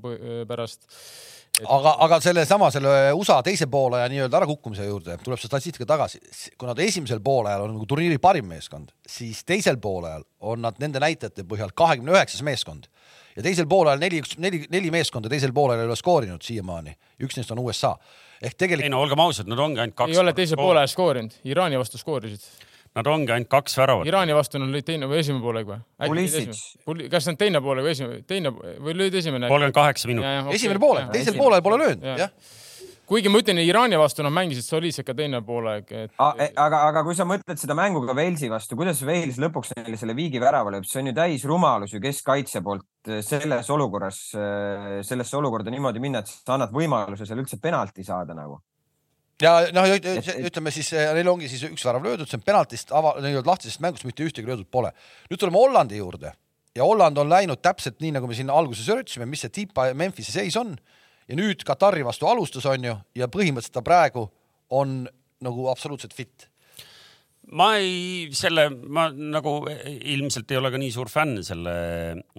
[0.47, 1.67] pärast et....
[1.67, 6.23] aga, aga sellesama, selle USA teise poole ja nii-öelda ärakukkumise juurde tuleb see statistika tagasi.
[6.55, 11.03] kui nad esimesel poolajal on nagu turniiri parim meeskond, siis teisel poolajal on nad nende
[11.03, 12.87] näitajate põhjal kahekümne üheksas meeskond
[13.35, 16.95] ja teisel poolajal neli, neli, neli meeskonda teisel poolel ei ole skoorinud siiamaani,
[17.27, 17.97] üks neist on USA
[18.43, 18.87] ehk tegelikult.
[18.87, 20.13] ei no olgem ausad, nad ongi ainult kaks.
[20.15, 22.45] ei ole teise poole ajal skoorinud, Iraani vastu skoorisid.
[22.97, 24.09] Nad ongi ainult kaks väravat.
[24.09, 25.81] Iraani vastu nad lõid teine või esimene pooleg või?
[27.13, 29.51] kas see on teine poole või esimene, teine või lõid esimene?
[29.53, 30.39] kolmkümmend kaheksa minutit.
[30.47, 30.61] Okay.
[30.61, 32.33] esimene poolek, teisel poolel pole löönud, jah
[33.07, 36.15] kuigi ma ütlen, Iraani vastu nad mängisid soliidselt ka teine poolaeg et....
[36.19, 40.17] aga, aga kui sa mõtled seda mängu ka Walesi vastu, kuidas Wales lõpuks neile selle
[40.19, 44.89] viigi värava lööb, see on ju täis rumalus ju keskkaitse poolt eh, selles olukorras, eh,
[45.07, 48.59] sellesse olukorda niimoodi minna, et sa annad võimaluse seal üldse penalti saada nagu.
[49.43, 53.19] Ja noh, ütleme siis eh, neil ongi siis üks värav löödud, see on penaltist ava-,
[53.21, 54.95] nii-öelda lahtisest mängust mitte ühtegi löödud pole.
[55.31, 56.33] nüüd tuleme Hollandi juurde.
[56.77, 60.35] Ja Holland on läinud täpselt nii, nagu me siin alguses üritasime, mis see tipa Memphise
[60.35, 60.75] seis on
[61.29, 64.29] ja nüüd Katari vastu alustas, on ju, ja põhimõtteliselt ta praegu
[64.75, 65.03] on
[65.45, 66.49] nagu absoluutselt fit
[67.55, 69.53] ma ei, selle, ma nagu
[69.87, 71.75] ilmselt ei ole ka nii suur fänn selle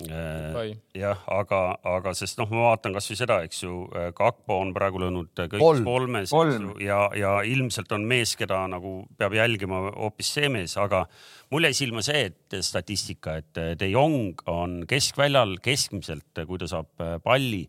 [0.04, 0.74] äh,.
[0.98, 1.62] jah, aga,
[1.96, 3.78] aga sest noh, ma vaatan kasvõi seda, eks ju,
[4.18, 6.74] Kakpo on praegu löönud kõik kolmes kolm.
[6.84, 11.06] ja, ja ilmselt on mees, keda nagu peab jälgima hoopis see mees, aga
[11.54, 17.24] mul jäi silma see, et statistika, et De Jong on keskväljal keskmiselt, kui ta saab
[17.24, 17.64] palli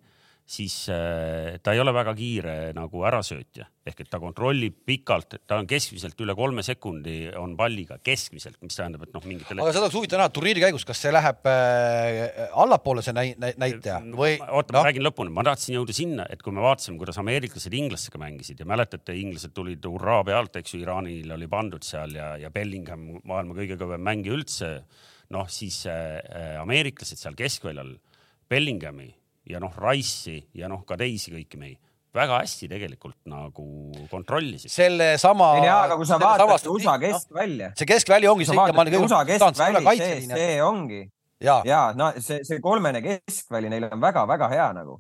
[0.49, 5.59] siis äh, ta ei ole väga kiire nagu ärasöötja ehk et ta kontrollib pikalt, ta
[5.61, 9.61] on keskmiselt üle kolme sekundi on palliga keskmiselt, mis tähendab, et noh, mingitel.
[9.61, 12.23] aga seda oleks huvitav näha turniiri käigus, kas see läheb äh,
[12.65, 14.39] allapoole see näi, näi, näitaja või?
[14.47, 17.77] oota no., ma räägin lõpuni, ma tahtsin jõuda sinna, et kui me vaatasime, kuidas ameeriklased
[17.81, 22.35] inglastega mängisid ja mäletate, inglased tulid hurraa pealt, eks ju, Iraanil oli pandud seal ja,
[22.41, 24.73] ja Bellingham maailma kõige kõvem mängija üldse.
[25.33, 27.97] noh, siis äh, ameeriklased seal keskväljal
[28.49, 29.11] Bellinghami
[29.49, 31.77] ja noh, Rice'i ja noh, ka teisi kõiki mehi
[32.19, 33.67] väga hästi tegelikult nagu
[34.11, 34.73] kontrollisid.
[34.73, 35.53] sellesama.
[35.75, 37.73] aga kui sa vaatad USA keskvälja.
[37.77, 38.57] see keskväli ongi see.
[38.57, 41.03] USA keskväli, see, see ongi.
[41.45, 44.99] ja, ja no see, see kolmene keskväli neil on väga-väga hea nagu.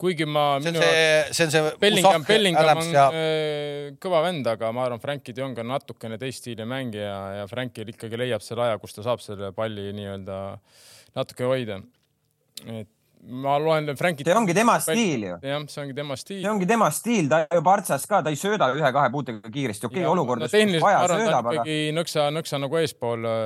[0.00, 0.46] kuigi ma.
[0.62, 1.74] see on see, see on see.
[1.82, 3.08] Bellingham, Bellingham on ja...
[3.12, 7.50] Äh, kõva vend, aga ma arvan, Frankie de Jong on natukene teist stiili mängija ja
[7.50, 10.40] Frankil ikkagi leiab selle aja, kus ta saab selle palli nii-öelda
[11.18, 11.82] natuke hoida.
[12.70, 12.88] et
[13.28, 14.26] ma loen Frankit.
[14.26, 15.38] see ongi tema stiil ju.
[15.44, 16.40] jah, see ongi tema stiil.
[16.42, 20.02] see ongi tema stiil, ta ju Partsas ka, ta ei sööda ühe-kahe puutega kiiresti, okei
[20.02, 20.84] okay, olukordades no,.
[20.84, 21.64] vaja söödab, aga.
[21.96, 23.42] nõksa, nõksa nagu eespool äh,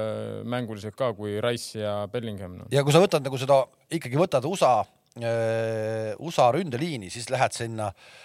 [0.54, 2.68] mänguliselt ka kui Rice ja Bellingham no..
[2.74, 3.64] ja kui sa võtad nagu seda,
[3.98, 4.76] ikkagi võtad USA
[5.18, 8.22] äh,, USA ründeliini, siis lähed sinna äh,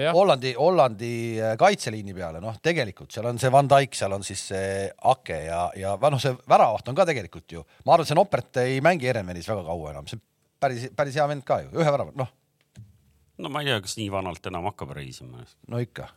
[0.00, 0.14] Ja.
[0.16, 4.46] Hollandi, Hollandi äh, kaitseliini peale, noh, tegelikult seal on see Van Dijk, seal on siis
[4.54, 8.16] see Ake ja, ja noh, see väravaht on ka tegelikult ju, ma arvan, et see
[8.16, 10.16] Noppert ei mängi Eremenis väga kaua enam, see
[10.60, 12.30] päris, päris hea vend ka ju, ühe värava, noh.
[13.40, 15.44] no ma ei tea, kas nii vanalt enam hakkab reisima.
[15.72, 16.08] no ikka.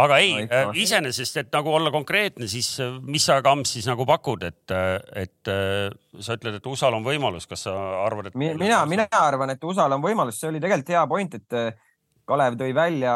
[0.00, 3.88] aga ei no, äh, iseenesest, et nagu olla konkreetne, siis äh, mis sa, Kamps, siis
[3.90, 4.96] nagu pakud, et, äh,
[5.26, 5.52] et
[6.20, 9.98] sa ütled, et USA-l on võimalus, kas sa arvad, et mina, mina arvan, et USA-l
[9.98, 11.86] on võimalus, see oli tegelikult hea point, et
[12.30, 13.14] Kalev tõi välja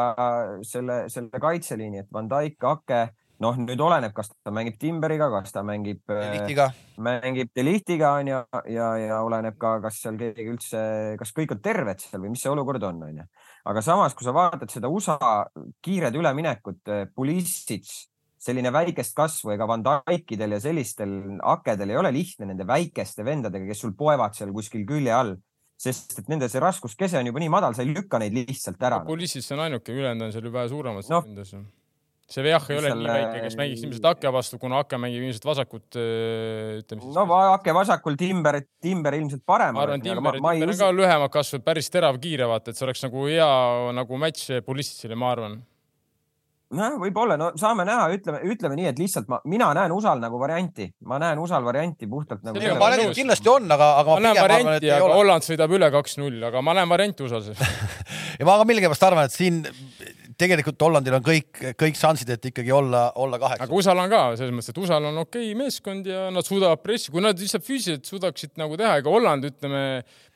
[0.67, 3.05] selle, selle kaitseliini, et Van Dijk, Ake,
[3.43, 6.69] noh, nüüd oleneb, kas ta mängib Timberiga, kas ta mängib, Delihtiga.
[7.03, 10.81] mängib Delihtiga on ju ja, ja, ja oleneb ka, kas seal keegi üldse,
[11.21, 13.29] kas kõik on terved seal või mis see olukord on, on ju.
[13.71, 15.19] aga samas, kui sa vaatad seda USA
[15.85, 16.83] kiired üleminekut,
[17.15, 17.91] Pulisic,
[18.45, 21.17] selline väikest kasvu, ega Van Dijkidel ja sellistel
[21.55, 25.37] akedel ei ole lihtne nende väikeste vendadega, kes sul poevad seal kuskil külje all
[25.85, 29.01] sest et nende see raskuskese on juba nii madal, sa ei lükka neid lihtsalt ära.
[29.09, 31.25] Pulisic on ainuke, ülejäänud on seal ju vähe suuremad no,
[32.31, 35.45] see Vjah ei ole nii väike, kes mängiks ilmselt Ake vastu, kuna Ake mängib ilmselt
[35.45, 37.13] vasakut, ütleme siis.
[37.17, 39.77] no Ake vasakul, Timber, Timber ilmselt parem.
[39.77, 43.05] ma arvan, Timber, Timber on ka lühemalt kasvanud, päris terav, kiire, vaata, et see oleks
[43.05, 43.53] nagu hea
[44.01, 45.61] nagu matš Pulissile, ma arvan
[46.75, 50.39] nojah, võib-olla, no saame näha, ütleme, ütleme nii, et lihtsalt ma, mina näen USA-l nagu
[50.41, 52.61] varianti, ma näen USA-l varianti puhtalt nagu.
[52.81, 54.17] ma näen, kindlasti on, aga, aga.
[54.17, 57.53] ma näen varianti, aga Holland sõidab üle kaks-null, aga ma näen varianti USA-s
[58.41, 59.63] ja ma ka millegipärast arvan, et siin
[60.41, 63.67] tegelikult Hollandil on kõik, kõik šansid, et ikkagi olla, olla kaheksa.
[63.67, 66.83] aga USA-l on ka selles mõttes, et USA-l on okei okay meeskond ja nad suudavad
[66.85, 69.85] pressi, kui nad lihtsalt füüsiliselt suudaksid nagu teha, ega Holland, ütleme,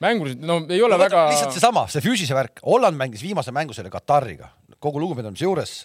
[0.04, 1.28] mänguliselt, no ei ole no, väga.
[1.32, 5.78] lihtsalt seesama, see füüsilise värk, Holland mängis viimase mängu selle Katariga, kogu lugupidamise juures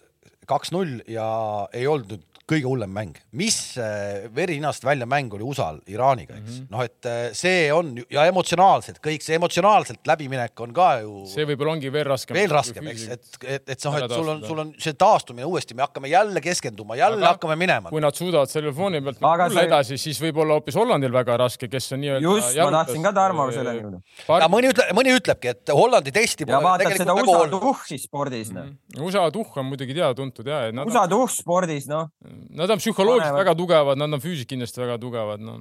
[0.50, 1.26] kaks-null ja
[1.74, 3.20] ei olnud kõige hullem mäng.
[3.32, 6.68] mis äh, verinast välja mäng oli USA-l Iraaniga, eks mm -hmm..
[6.72, 11.24] noh, et äh, see on ja emotsionaalselt kõik see emotsionaalselt läbiminek on ka ju.
[11.30, 12.36] see võib-olla ongi veel raskem.
[12.36, 15.74] veel raskem, eks, et, et, et noh, et sul on, sul on see taastumine uuesti,
[15.74, 17.90] me hakkame jälle keskenduma, jälle aga hakkame minema.
[17.90, 19.66] kui nad suudavad selle fooni pealt tulla see...
[19.70, 22.28] edasi, siis võib-olla hoopis Hollandil väga raske, kes on nii-öelda.
[22.28, 24.02] just, ma tahtsin ka Tarmo selleni jõuda.
[24.44, 26.60] ja mõni ütleb, mõni ütlebki, et Hollandi testi pole.
[26.60, 28.60] ja vaatad seda USA tuhhi spordis mm.
[28.60, 29.08] -hmm.
[29.08, 30.66] USA tuhh on muidugi teada-tuntud ja.
[30.84, 32.10] USA tuhh spordis, noh.
[32.58, 35.60] Nad on psühholoogiliselt väga tugevad, nad on füüsiliselt kindlasti väga tugevad, no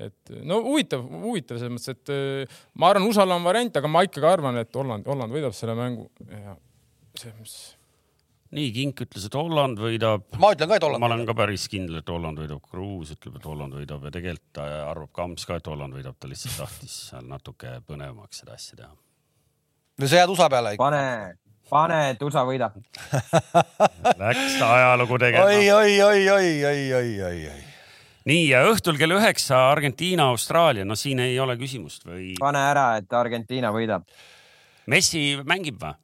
[0.00, 4.04] et no huvitav, huvitav selles mõttes, et äh, ma arvan, USA-l on variant, aga ma
[4.06, 6.56] ikkagi arvan, et Holland, Holland võidab selle mängu ja
[7.18, 7.60] selles mõttes
[8.56, 10.24] nii, Kink ütles, et Holland võidab.
[10.42, 12.62] ma ütlen ka, et Holland ma olen ka päris kindel, et Holland võidab.
[12.66, 16.58] Kruus ütleb, et Holland võidab ja tegelikult arvab Kamps ka, et Holland võidab, ta lihtsalt
[16.64, 18.90] tahtis seal natuke põnevamaks seda asja teha.
[20.00, 20.82] no sa jääd USA peale ikka.
[20.82, 21.04] pane,
[21.70, 22.76] pane, et USA võidab
[24.20, 25.46] Läks ajalugu tegema.
[25.46, 27.62] oi, oi, oi, oi, oi, oi, oi, oi.
[28.30, 32.34] nii ja õhtul kell üheksa Argentiina, Austraalia, no siin ei ole küsimust või?
[32.40, 34.06] pane ära, et Argentiina võidab.
[34.90, 35.96] Messi mängib või?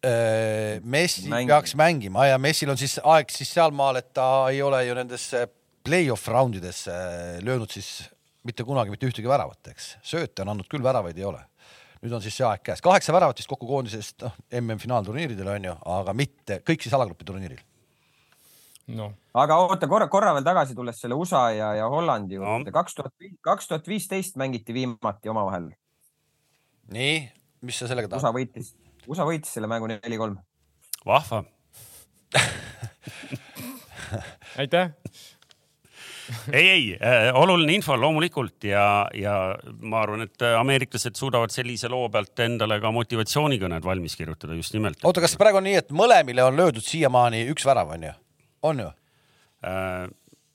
[0.00, 1.52] Äh, Messi Mängib.
[1.52, 5.44] peaks mängima ja Messil on siis aeg siis sealmaal, et ta ei ole ju nendesse
[5.84, 6.94] play-off raundidesse
[7.44, 8.08] löönud siis
[8.48, 9.98] mitte kunagi mitte ühtegi väravat, eks.
[10.00, 11.42] sööte on andnud küll, väravaid ei ole
[12.00, 15.74] nüüd on siis see aeg käes, kaheksa väravat vist kokku koondisest, noh, MM-finaalturniiridel on ju,
[15.96, 17.60] aga mitte kõik siis alagrupi turniiril.
[18.90, 19.12] No..
[19.38, 23.14] aga oota korra, korra veel tagasi tulles selle USA ja, ja Hollandi juurde, kaks tuhat,
[23.46, 25.68] kaks tuhat viisteist mängiti viimati omavahel.
[26.90, 27.20] nii,
[27.62, 28.24] mis sa sellega tahad?
[28.24, 28.72] USA võitis,
[29.06, 30.40] USA võitis selle mängu neli-kolm.
[31.06, 31.44] vahva.
[34.58, 34.90] Aitäh
[36.52, 38.84] ei, ei äh, oluline info loomulikult ja,
[39.16, 39.34] ja
[39.80, 44.74] ma arvan, et äh, ameeriklased suudavad sellise loo pealt endale ka motivatsioonikõned valmis kirjutada just
[44.76, 45.02] nimelt.
[45.04, 48.14] oota, kas praegu on nii, et mõlemile on löödud siiamaani üks värav, on ju?
[48.70, 48.88] on ju
[49.66, 50.08] äh,?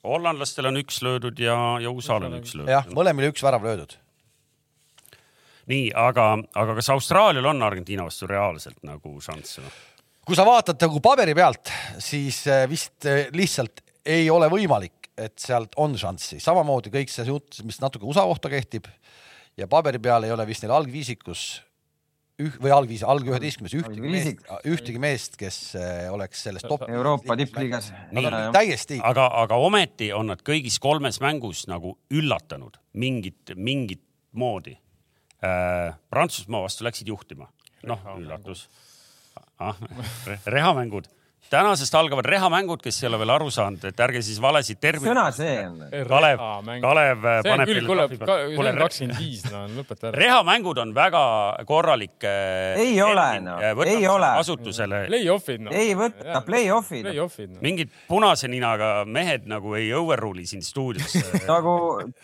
[0.06, 2.72] hollandlastel on üks löödud ja, ja USA-l on üks löödud.
[2.72, 3.98] jah, mõlemile üks värav löödud.
[5.72, 9.60] nii, aga, aga kas Austraalial on Argentiina vastu reaalselt nagu šanss?
[10.26, 15.76] kui sa vaatad nagu paberi pealt, siis äh, vist lihtsalt ei ole võimalik et sealt
[15.80, 18.90] on šanssi, samamoodi kõik see jutt, mis natuke USA kohta kehtib
[19.58, 21.46] ja paberi peal ei ole vist neil algviisikus
[22.42, 26.84] üh- või algviis, alg üheteistkümnes ühtegi meest, ühtegi meest, kes äh, oleks selles top.
[26.92, 27.92] Euroopa tippliigas.
[28.56, 29.00] täiesti.
[29.04, 34.04] aga, aga ometi on nad kõigis kolmes mängus nagu üllatanud mingit, mingit
[34.36, 34.76] moodi
[35.40, 35.96] äh,.
[36.12, 37.48] Prantsusmaa vastu läksid juhtima,
[37.88, 38.68] noh, üllatus
[39.60, 39.78] ah,
[40.46, 41.08] rehamängud
[41.50, 45.12] tänasest algavad rehamängud, kes ei ole veel aru saanud, et ärge siis valesid termineid.
[45.12, 45.84] sõna see on.
[46.10, 46.44] Kalev,
[46.84, 50.20] Kalev see paneb küll, kuule, see on kakskümmend viis, no lõpeta ära.
[50.24, 51.24] rehamängud on väga
[51.70, 52.18] korralik.
[52.26, 54.32] ei ole, noh, ei ole.
[54.42, 55.06] asutusele.
[55.10, 55.76] Play-off'id, noh.
[55.76, 57.06] ei võta, play-off'id.
[57.06, 57.62] Play no.
[57.64, 61.14] mingid punase ninaga mehed nagu ei overrule'i siin stuudios
[61.52, 61.76] nagu,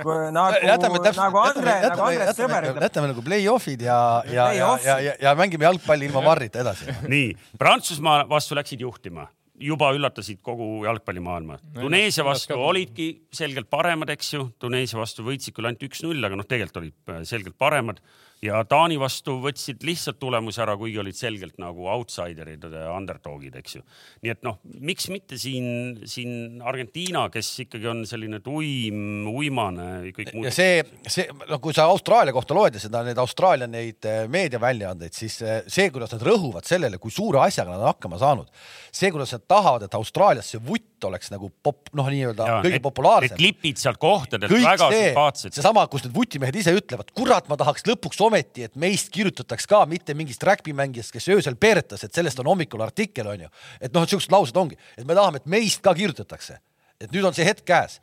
[0.02, 2.84] nagu, nagu Andre, nagu Andres Sõber ütleb.
[2.88, 4.00] jätame nagu play-off'id ja,
[4.30, 6.90] ja, ja, ja, ja, ja mängime jalgpalli ilma varrita edasi.
[7.12, 11.60] nii, Prantsusmaa vastu läksid juhtima juhtima, juba üllatasid kogu jalgpallimaailma.
[11.78, 16.48] Tuneesia vastu olidki selgelt paremad, eks ju, Tuneesia vastu võitsid küll ainult üks-null, aga noh,
[16.48, 18.02] tegelikult olid äh, selgelt paremad.
[18.42, 23.84] ja Taani vastu võtsid lihtsalt tulemuse ära, kuigi olid selgelt nagu outsider'id, underdog'id, eks ju.
[24.26, 30.34] nii et noh, miks mitte siin, siin Argentiina, kes ikkagi on selline tuim, uimane, kõik
[30.34, 30.48] muud.
[30.50, 34.24] ja see, see, no kui sa Austraalia kohta loed ja seda, neid Austraalia neid eh,
[34.34, 38.50] meediaväljaandeid, siis see, kuidas nad rõhuvad sellele, kui suure asjaga nad on hakkama saanud,
[38.90, 43.38] see, kuidas nad tahavad, et Austraalias see vutt oleks nagu pop, noh, nii-öelda kõige populaarsem.
[43.40, 45.58] klipid seal kohtadelt väga sümpaatsed.
[45.58, 49.84] seesama, kus need vutimehed ise ütlevad, kurat, ma tahaks lõpuks ometi, et meist kirjutataks ka,
[49.92, 53.52] mitte mingist räkpimängijast, kes öösel peeretas, et sellest on hommikul artikkel, on ju.
[53.80, 56.60] et noh, et siuksed laused ongi, et me tahame, et meist ka kirjutatakse.
[57.02, 58.00] et nüüd on see hetk käes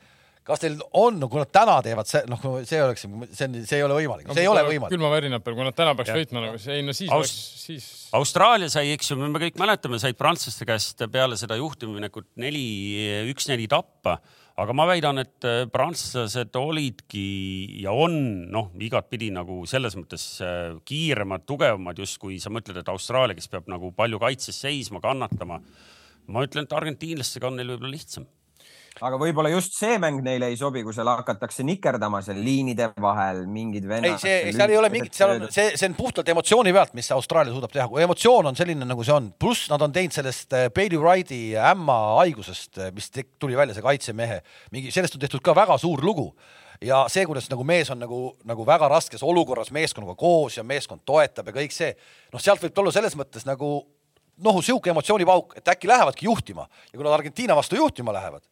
[0.49, 3.85] kas teil on, kui nad täna teevad, see noh, see oleks, see on, see ei
[3.85, 4.95] ole võimalik no,, see ei ole võimalik.
[4.97, 7.87] külmavärina peal, kui nad täna peaks võitma nagu, ei no siis Aust oleks, siis.
[8.17, 12.67] Austraalia sai, eks ju, me kõik mäletame, said prantslaste käest peale seda juhtiminekut neli,
[13.33, 14.19] üks-neli tappa
[14.59, 17.27] aga ma väidan, et äh, prantslased olidki
[17.83, 18.17] ja on
[18.51, 23.71] noh, igatpidi nagu selles mõttes äh, kiiremad, tugevamad, justkui sa mõtled, et Austraalia, kes peab
[23.71, 25.61] nagu palju kaitses seisma, kannatama.
[26.29, 28.27] ma ütlen, et argentiinlastega on neil võib-olla lihtsam
[29.05, 33.45] aga võib-olla just see mäng neile ei sobi, kui seal hakatakse nikerdama seal liinide vahel,
[33.51, 34.17] mingid vennad.
[34.17, 37.11] ei, see, seal ei ole mingit, seal on see, see on puhtalt emotsiooni pealt, mis
[37.15, 40.57] Austraalia suudab teha, kui emotsioon on selline, nagu see on, pluss nad on teinud sellest
[40.57, 44.41] äh, Bailey Wrighti ämma haigusest, äh, mis tuli välja, see kaitsemehe,
[44.75, 46.33] mingi, sellest on tehtud ka väga suur lugu.
[46.85, 51.03] Ja see, kuidas nagu mees on nagu, nagu väga raskes olukorras meeskonnaga koos ja meeskond
[51.09, 51.89] toetab ja kõik see,
[52.31, 53.73] noh, sealt võib tulla selles mõttes nagu
[54.47, 56.69] noh, sihuke emotsioonipauk, et äkki lähevadki juhtima.
[56.93, 58.47] Ja kui nad Argentiina vastu juhtima lähevad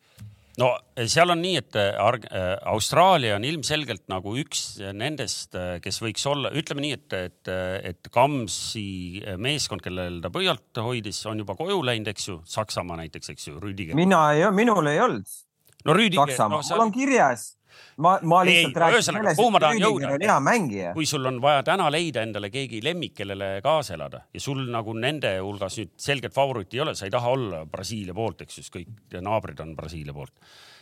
[0.61, 0.71] no
[1.05, 4.65] seal on nii, et äh, äh, Austraalia on ilmselgelt nagu üks
[4.97, 7.53] nendest, kes võiks olla, ütleme nii, et, et,
[7.93, 13.35] et Kamsi meeskond, kellel ta pöialt hoidis, on juba koju läinud, eks ju, Saksamaa näiteks,
[13.35, 13.99] eks ju, Rüdiger.
[13.99, 15.37] mina ei, minul ei olnud.
[15.85, 16.33] no Rüdiger.
[16.33, 17.53] Saksamaa no,, mul on kirjas
[17.97, 20.93] ma, ma lihtsalt räägin sellest, et Rüüdiger on hea mängija.
[20.95, 24.95] kui sul on vaja täna leida endale keegi lemmik, kellele kaasa elada ja sul nagu
[24.97, 28.67] nende hulgas nüüd selget favoriiti ei ole, sa ei taha olla Brasiilia poolt, eks ju,
[28.79, 30.35] kõik naabrid on Brasiilia poolt,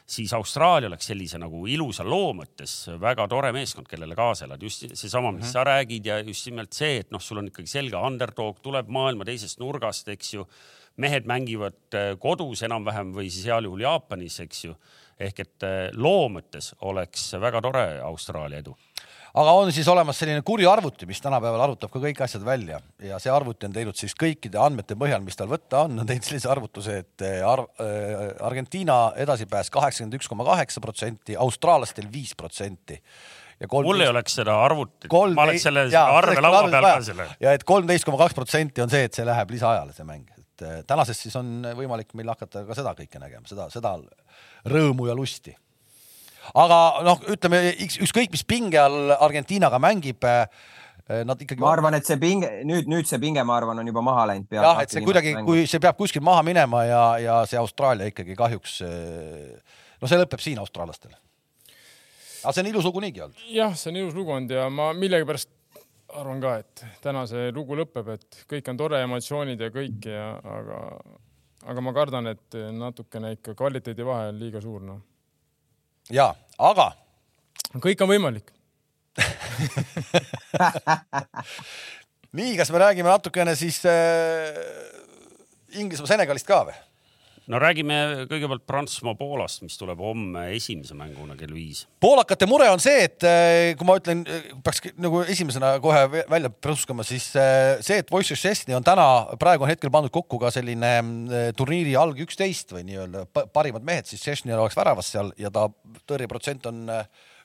[0.06, 4.86] siis Austraalia oleks sellise nagu ilusa loo mõttes väga tore meeskond, kellele kaasa elada, just
[4.92, 5.52] seesama, mis mm -hmm.
[5.52, 9.24] sa räägid ja just nimelt see, et noh, sul on ikkagi selge underdog, tuleb maailma
[9.24, 10.46] teisest nurgast, eks ju
[10.96, 14.76] mehed mängivad äh, kodus enam-vähem või siis heal juhul Jaapanis, eks ju
[15.20, 18.74] ehk et äh, loo mõttes oleks väga tore Austraalia edu.
[19.34, 22.76] Aga on siis olemas selline kuri arvuti, mis tänapäeval arvutab ka kõik asjad välja.
[23.02, 26.26] Ja see arvuti on teinud siis kõikide andmete põhjal, mis tal võtta on, on teinud
[26.26, 32.36] sellise arvutuse, et äh, Ar äh, Argentiina edasipääs kaheksakümmend üks koma kaheksa protsenti, austraallastel viis
[32.38, 33.00] protsenti.
[33.58, 37.26] Ja kolm mul ei oleks seda arvutit, ma oleks selle arve laua peal ka selle.
[37.42, 40.86] ja et kolmteist koma kaks protsenti on see, et see läheb lisaajale, see mäng, et
[40.86, 43.96] tänasest siis on võimalik meil hakata ka seda kõike nägema, seda, seda
[44.68, 45.54] rõõmu ja lusti.
[46.54, 50.46] aga noh, ütleme ükskõik mis pinge all Argentiinaga mängib äh,
[51.04, 51.60] Nad ikkagi.
[51.60, 54.48] ma arvan, et see pinge nüüd, nüüd see pinge, ma arvan, on juba maha läinud.
[54.56, 58.36] jah, et see kuidagi, kui see peab kuskil maha minema ja, ja see Austraalia ikkagi
[58.38, 61.12] kahjuks, äh, no see lõpeb siin austraallastel.
[62.44, 63.44] aga see on ilus lugu niigi olnud.
[63.52, 65.52] jah, see on ilus lugu olnud ja ma millegipärast
[66.14, 70.26] arvan ka, et täna see lugu lõpeb, et kõik on tore, emotsioonid ja kõik ja,
[70.56, 70.80] aga
[71.64, 75.00] aga ma kardan, et natukene ikka kvaliteedi vahe on liiga suur, noh.
[76.12, 76.90] ja, aga.
[77.80, 78.52] kõik on võimalik
[82.38, 83.92] nii, kas me räägime natukene siis äh,
[85.78, 86.74] Inglismaa Senegalist ka või?
[87.50, 87.96] No räägime
[88.30, 91.84] kõigepealt Prantsusmaa-Poolast, mis tuleb homme esimese mänguna kell viis.
[92.00, 96.50] poolakate mure on see, et eh, kui ma ütlen, eh, peaks nagu esimesena kohe välja
[96.50, 99.06] pruskama, siis eh, see, et Wojciech Szczesny on täna,
[99.40, 100.94] praegu on hetkel pandud kokku ka selline
[101.56, 105.68] turniiri alg üksteist või nii-öelda parimad mehed, siis Szczesny oleks väravas seal ja ta
[106.08, 106.86] tõrjeprotsent on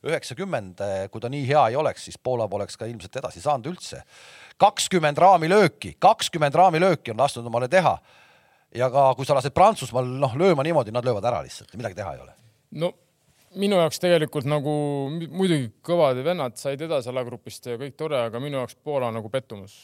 [0.08, 0.80] üheksakümmend,
[1.12, 4.06] kui ta nii hea ei oleks, siis Poola poleks ka ilmselt edasi saanud üldse.
[4.60, 7.98] kakskümmend raamilööki, kakskümmend raamilööki on lastud omale teha
[8.76, 12.16] ja ka kui sa lased Prantsusmaal noh lööma niimoodi, nad löövad ära lihtsalt, midagi teha
[12.16, 12.36] ei ole.
[12.84, 12.94] no
[13.58, 14.74] minu jaoks tegelikult nagu
[15.10, 19.76] muidugi kõvad vennad said edasi alagrupist ja kõik tore, aga minu jaoks Poola nagu pettumus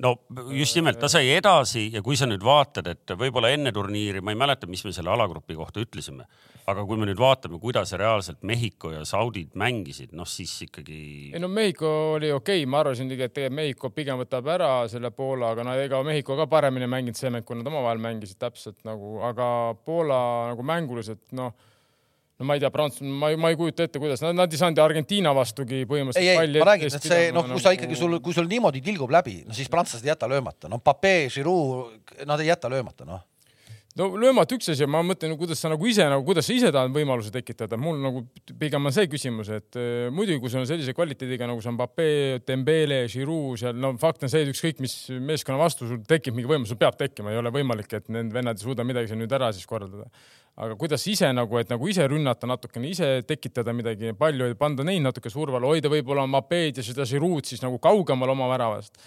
[0.00, 0.14] no
[0.56, 4.34] just nimelt, ta sai edasi ja kui sa nüüd vaatad, et võib-olla enne turniiri, ma
[4.34, 6.26] ei mäleta, mis me selle alagrupi kohta ütlesime,
[6.70, 11.00] aga kui me nüüd vaatame, kuidas reaalselt Mehhiko ja Saudid mängisid, noh siis ikkagi.
[11.34, 15.12] ei no Mehhiko oli okei okay., ma arvasin tegelikult, et Mehhiko pigem võtab ära selle
[15.14, 18.80] Poola, aga no ega Mehhiko ka paremini mänginud see mäng, kui nad omavahel mängisid täpselt
[18.88, 19.50] nagu, aga
[19.84, 20.22] Poola
[20.54, 21.52] nagu mänguliselt noh
[22.40, 24.60] no ma ei tea, Prantsusmaa, ma ei, ma ei kujuta ette, kuidas nad, nad ei
[24.60, 26.24] saanud Argentiina vastugi põhimõtteliselt.
[26.24, 29.12] ei, ei, ma räägin, et see noh, kui sa ikkagi sul, kui sul niimoodi tilgub
[29.12, 33.26] läbi, no siis prantslased ei jäta löömata, no Pape, Giroud, nad ei jäta löömata, noh
[33.98, 36.92] no löömatu üks asi, ma mõtlen, kuidas sa nagu ise nagu, kuidas sa ise tahad
[36.94, 38.22] võimaluse tekitada, mul nagu
[38.60, 42.10] pigem on see küsimus, et äh, muidugi, kui sul on sellise kvaliteediga nagu see Mbappe,
[42.46, 46.50] Dembele, Giroud seal, no fakt on see, et ükskõik mis meeskonna vastu sul tekib mingi
[46.50, 49.34] võimalus, sul peab tekkima, ei ole võimalik, et need vennad ei suuda midagi seal nüüd
[49.40, 50.06] ära siis korraldada.
[50.60, 55.02] aga kuidas ise nagu, et nagu ise rünnata natukene, ise tekitada midagi palju, panda neid
[55.02, 58.98] natuke surve alla, hoida võib-olla Mbappe'd ja seda Giroud siis nagu kaugemal oma väravast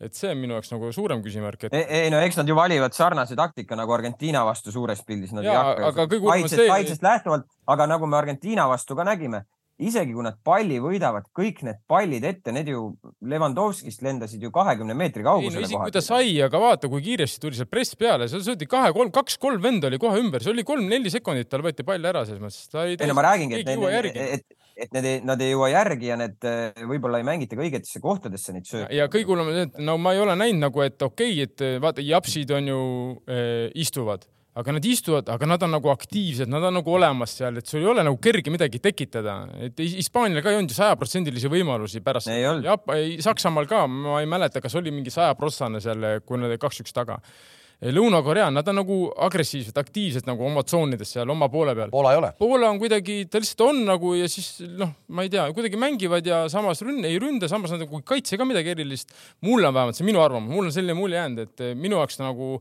[0.00, 1.76] et see on minu jaoks nagu suurem küsimärk et....
[1.76, 5.34] ei, ei no eks nad ju valivad sarnase taktika nagu Argentiina vastu suures pildis.
[6.56, 6.68] see.
[6.70, 9.44] kaitsest lähtuvalt, aga nagu me Argentiina vastu ka nägime,
[9.80, 12.86] isegi kui nad palli võidavad, kõik need pallid ette, need ju
[13.28, 15.66] Levandovskist lendasid ju kahekümne meetri kaugusele.
[15.66, 19.12] isegi kui ta sai, aga vaata, kui kiiresti tuli see press peale, seal söödi kahe-kolm,
[19.14, 22.68] kaks-kolm venda oli kohe ümber, see oli kolm-neli sekundit, tal võeti pall ära selles mõttes.
[22.86, 24.59] ei no ma räägingi, et, et, et
[24.94, 28.54] need ei, nad ei jõua järgi ja need eh, võib-olla ei mängita ka õigetesse kohtadesse
[28.54, 28.90] neid sööte.
[28.96, 31.48] ja kõige hullem on see, et no ma ei ole näinud nagu, et okei okay,,
[31.48, 32.80] et eh, vaata, japsid on ju
[33.28, 34.26] äh, istuvad,
[34.60, 37.82] aga nad istuvad, aga nad on nagu aktiivsed, nad on nagu olemas seal, et sul
[37.82, 39.36] ei ole nagu kerge midagi tekitada.
[39.60, 42.32] et Hispaanial ka ei olnud ju sajaprotsendilisi võimalusi pärast.
[43.24, 47.20] Saksamaal ka, ma ei mäleta, kas oli mingi sajaprotsane seal, kui nad kaks-üks taga
[47.80, 51.88] Lõuna-Korea, nad on nagu agressiivsed, aktiivsed nagu oma tsoonides seal oma poole peal.
[51.92, 52.32] Poola ei ole.
[52.36, 56.28] Poola on kuidagi, ta lihtsalt on nagu ja siis noh, ma ei tea, kuidagi mängivad
[56.28, 59.16] ja samas rünn, ei ründa, samas nad nagu ei kaitse ka midagi erilist.
[59.48, 62.20] mulle on vähemalt, see minu arvamus, mul on selline mulje jäänud, et eh, minu jaoks
[62.20, 62.58] nagu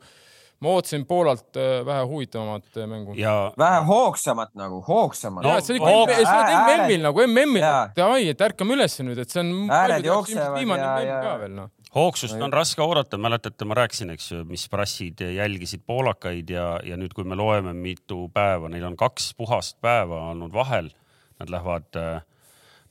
[0.63, 3.17] ma ootasin Poolalt eh, vähe huvitavamat eh, mängu.
[3.20, 5.57] ja vähe hoogsamat nagu, hoogsamat no,.
[5.59, 5.84] see oli
[6.15, 7.67] ikka MM-il nagu MM-il,
[7.99, 9.67] davai, et ärkame üles nüüd, et see on.
[9.67, 11.20] hääled jooksevad ja, ja.
[11.28, 15.83] ka veel noh hoogsust on raske oodata, mäletate, ma rääkisin, eks ju, mis prassid jälgisid
[15.87, 20.53] poolakaid ja, ja nüüd, kui me loeme, mitu päeva, neil on kaks puhast päeva olnud
[20.53, 20.91] vahel.
[21.39, 21.95] Nad lähevad,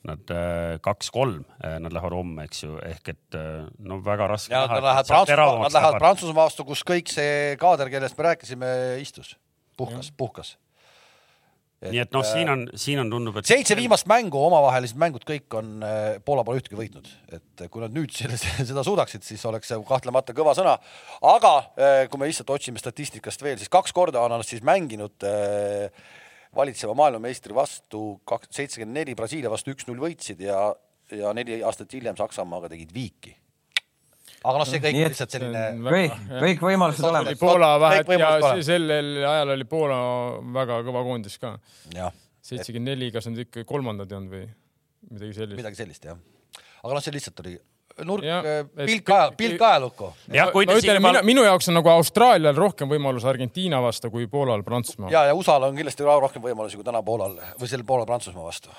[0.09, 0.31] nad
[0.81, 3.37] kaks-kolm, nad lähevad homme, eks ju, ehk et
[3.85, 4.55] no väga raske.
[4.55, 8.73] ja nad lähevad Prantsusmaa, nad lähevad Prantsusmaa vastu, kus kõik see kaader, kellest me rääkisime,
[9.05, 9.35] istus,
[9.77, 10.57] puhkas, puhkas
[11.79, 15.23] Et, nii et noh, siin on, siin on tundub, et seitse viimast mängu, omavahelised mängud,
[15.27, 17.07] kõik on, äh, Poola pole ühtegi võitnud,
[17.37, 20.75] et kui nad nüüd selles, seda suudaksid, siis oleks see kahtlemata kõva sõna.
[21.23, 25.29] aga äh, kui me lihtsalt otsime statistikast veel, siis kaks korda on nad siis mänginud
[25.29, 25.87] äh,
[26.59, 30.73] valitseva maailmameistri vastu kaks, seitsekümmend neli, Brasiilia vastu üks-null võitsid ja,
[31.15, 33.39] ja neli aastat hiljem Saksamaaga tegid viiki
[34.45, 35.65] aga noh, see kõik Nii, lihtsalt selline.
[35.83, 37.39] kõik, kõik võimalused olemas.
[37.41, 38.33] Poola vahet ja
[38.67, 39.99] sellel ajal oli Poola
[40.59, 41.57] väga kõva koondis ka.
[42.49, 44.47] seitsekümmend neli, kas nad ikka kolmandad ei olnud või
[45.11, 45.59] midagi sellist?
[45.59, 46.21] midagi sellist jah.
[46.83, 47.59] aga noh, see lihtsalt oli
[48.07, 48.25] nurk,
[48.79, 50.11] pilk aja, pilk ajalukku.
[50.33, 51.01] jah, kui te siin.
[51.03, 55.11] Minu, minu jaoks on nagu Austraalial rohkem võimalus Argentiina vastu kui Poolal Prantsusmaa.
[55.13, 58.71] ja, ja USA-l on kindlasti rohkem võimalusi kui täna Poolal või sel Poolal Prantsusmaa vastu.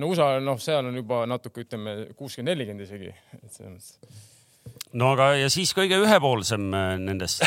[0.00, 4.34] no USA, noh, seal on juba natuke, ütleme kuuskümmend, nelikümmend isegi, et selles mõttes
[4.96, 7.44] no aga, ja siis kõige ühepoolsem äh, nendest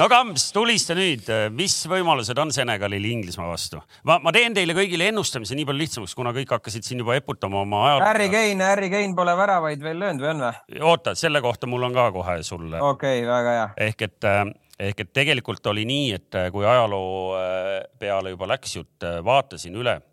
[0.00, 1.26] no Kams, tulista nüüd,
[1.56, 3.80] mis võimalused on Senegalil Inglismaa vastu?
[4.08, 7.62] ma, ma teen teile kõigile ennustamise nii palju lihtsamaks, kuna kõik hakkasid siin juba eputama
[7.64, 8.08] oma ajalugu.
[8.08, 10.82] Harry Kane, Harry Kane pole väravaid veel löönud või on või?
[10.92, 12.80] oota, selle kohta mul on ka kohe sulle.
[12.80, 13.70] okei okay,, väga hea.
[13.88, 14.44] ehk et äh,
[14.90, 17.34] ehk et tegelikult oli nii, et äh, kui ajaloo
[18.00, 20.09] peale juba läks jutt, vaatasin üle Äh,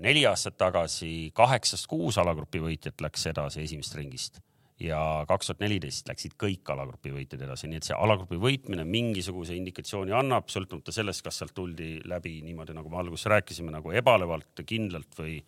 [0.00, 4.40] neli aastat tagasi kaheksast kuus alagrupi võitjat läks edasi esimesest ringist
[4.80, 9.54] ja kaks tuhat neliteist läksid kõik alagrupi võitjad edasi, nii et see alagrupi võitmine mingisuguse
[9.56, 14.64] indikatsiooni annab, sõltumata sellest, kas sealt tuldi läbi niimoodi, nagu me alguses rääkisime, nagu ebalevalt,
[14.66, 15.38] kindlalt või,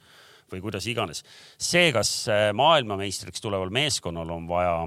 [0.52, 1.24] või kuidas iganes.
[1.58, 4.78] see, kas äh, maailmameistriks tuleval meeskonnal on vaja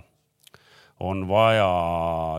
[1.03, 1.69] on vaja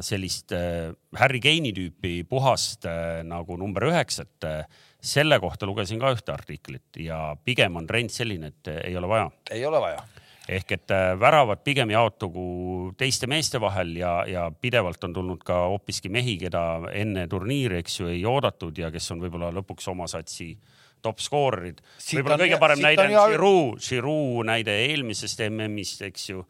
[0.04, 2.88] sellist äh, Harry Kane'i tüüpi puhast
[3.24, 4.48] nagu number üheksat
[5.00, 9.30] selle kohta lugesin ka ühte artiklit ja pigem on trend selline, et ei ole vaja.
[9.50, 10.02] ei ole vaja
[10.50, 15.60] ehk et äh, väravad pigem jaotugu teiste meeste vahel ja, ja pidevalt on tulnud ka
[15.70, 16.62] hoopiski mehi, keda
[16.96, 20.52] enne turniiri, eks ju, ei oodatud ja kes on võib-olla lõpuks oma satsi
[21.02, 21.80] top skoorid.
[22.10, 26.44] võib-olla kõige parem näide on Giroud, Giroud näide eelmisest MM-ist, eks ju,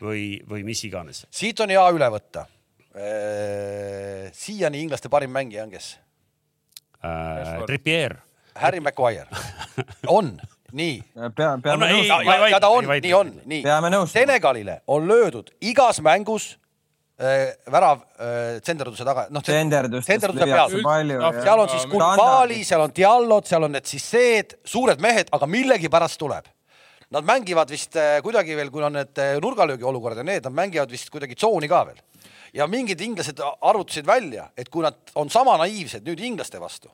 [0.00, 1.26] või, või mis iganes.
[1.30, 2.46] siit on hea üle võtta.
[2.90, 5.94] Äh, siiani inglaste parim mängija on kes?
[7.04, 8.16] Äh, Trippier.
[8.60, 9.26] Harry Maguire
[10.06, 10.34] on
[10.72, 10.96] nii.
[11.36, 12.08] pea, peame nõus.
[12.50, 13.62] ja, ta on, nii on, nii.
[14.10, 16.52] Senegalile on löödud igas mängus
[17.20, 19.44] äh, värav äh, tsenderduse taga, noh.
[20.04, 20.78] tsenderduse peal.
[21.42, 26.20] seal on siis Kulbali, seal on Diallod, seal on need Sisseed, suured mehed, aga millegipärast
[26.20, 26.48] tuleb.
[27.10, 30.54] Nad mängivad vist äh, kuidagi veel, kui on need äh, nurgalöögi olukorrad ja need, nad
[30.54, 31.98] mängivad vist kuidagi tsooni ka veel
[32.54, 36.90] ja mingid inglased arvutasid välja, et kui nad on sama naiivsed nüüd inglaste vastu,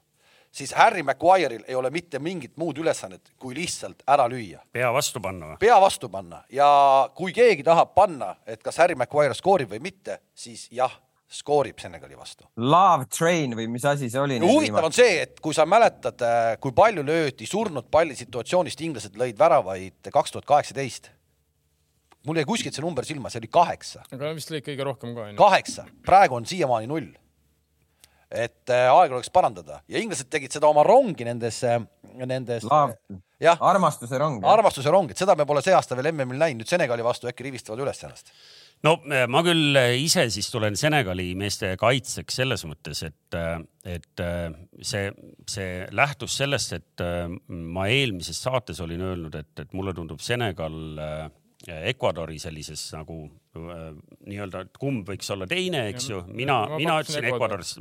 [0.51, 4.63] siis Harry Maguire'il ei ole mitte mingit muud ülesannet, kui lihtsalt ära lüüa.
[4.73, 5.59] pea vastu panna või?
[5.61, 6.69] pea vastu panna ja
[7.15, 10.93] kui keegi tahab panna, et kas Harry Maguire skoorib või mitte, siis jah,
[11.27, 12.47] skoorib Senegali vastu.
[12.57, 14.39] Love Train või mis asi see oli?
[14.43, 19.19] huvitav on see, et kui sa mäletad, äh, kui palju löödi surnud palli situatsioonist, inglased
[19.19, 21.11] lõid väravaid kaks tuhat kaheksateist.
[22.27, 24.05] Mul jäi kuskilt see number silma, see oli kaheksa.
[24.13, 25.31] aga vist lõid kõige rohkem ka.
[25.39, 27.09] kaheksa, praegu on siiamaani null.
[28.27, 31.63] et äh, aeg oleks parandada ja inglased tegid seda oma rongi nendes,
[32.19, 32.67] nendes.
[33.41, 34.43] jah, armastuse rong.
[34.45, 37.47] armastuse rong, et seda me pole see aasta veel MM-il näinud, nüüd Senegali vastu äkki
[37.47, 38.35] rivistavad üles ennast
[38.85, 43.39] no eh, ma küll eh, ise siis tulen Senegali meeste kaitseks selles mõttes, et,
[43.87, 44.27] et
[44.83, 45.09] see,
[45.47, 47.09] see lähtus sellest, et
[47.49, 50.83] ma eelmises saates olin öelnud, et, et mulle tundub Senegal
[51.91, 53.89] Ecuadori sellises nagu äh,
[54.29, 56.21] nii-öelda, et kumb võiks olla teine, eks ju.
[56.31, 57.75] mina, mina ütlesin Ecuadoris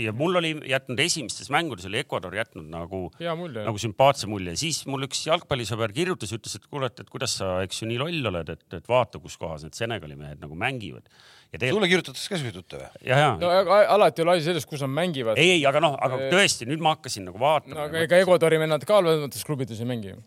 [0.00, 4.56] ja mul oli jätnud esimestes mängudes oli Ecuador jätnud nagu, nagu sümpaatse mulje.
[4.64, 8.32] siis mul üks jalgpallisõber kirjutas, ütles, et kuule, et kuidas sa, eks ju, nii loll
[8.32, 11.06] oled, et, et vaata, kus kohas need Senegali mehed nagu mängivad.
[11.52, 11.82] Tegelikult...
[11.82, 12.90] sulle kirjutatakse ka selliseid jutte või?
[13.04, 13.48] ja, ja no,.
[13.92, 15.36] alati ei ole asi selles, kus nad mängivad.
[15.36, 17.76] ei, ei, aga noh, aga tõesti, nüüd ma hakkasin nagu vaatama.
[17.76, 20.22] no aga ega Ecuadori vennad ka halvemates klubides ei mängi ju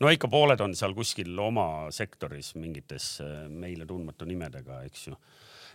[0.00, 5.20] no ikka pooled on seal kuskil oma sektoris mingites äh, meile tundmatu nimedega, eks ju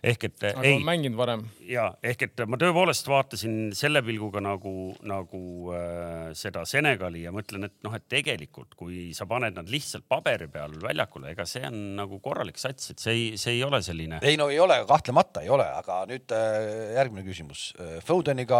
[0.06, 0.80] ehk et aga ei.
[0.86, 1.44] mänginud varem.
[1.66, 4.74] ja ehk et ma tõepoolest vaatasin selle pilguga nagu,
[5.08, 5.42] nagu
[5.76, 10.50] äh, seda Senegali ja mõtlen, et noh, et tegelikult, kui sa paned nad lihtsalt paberi
[10.52, 14.22] peal väljakule, ega see on nagu korralik sats, et see ei, see ei ole selline.
[14.26, 17.68] ei no ei ole, kahtlemata ei ole, aga nüüd äh, järgmine küsimus.
[18.06, 18.60] Fodeniga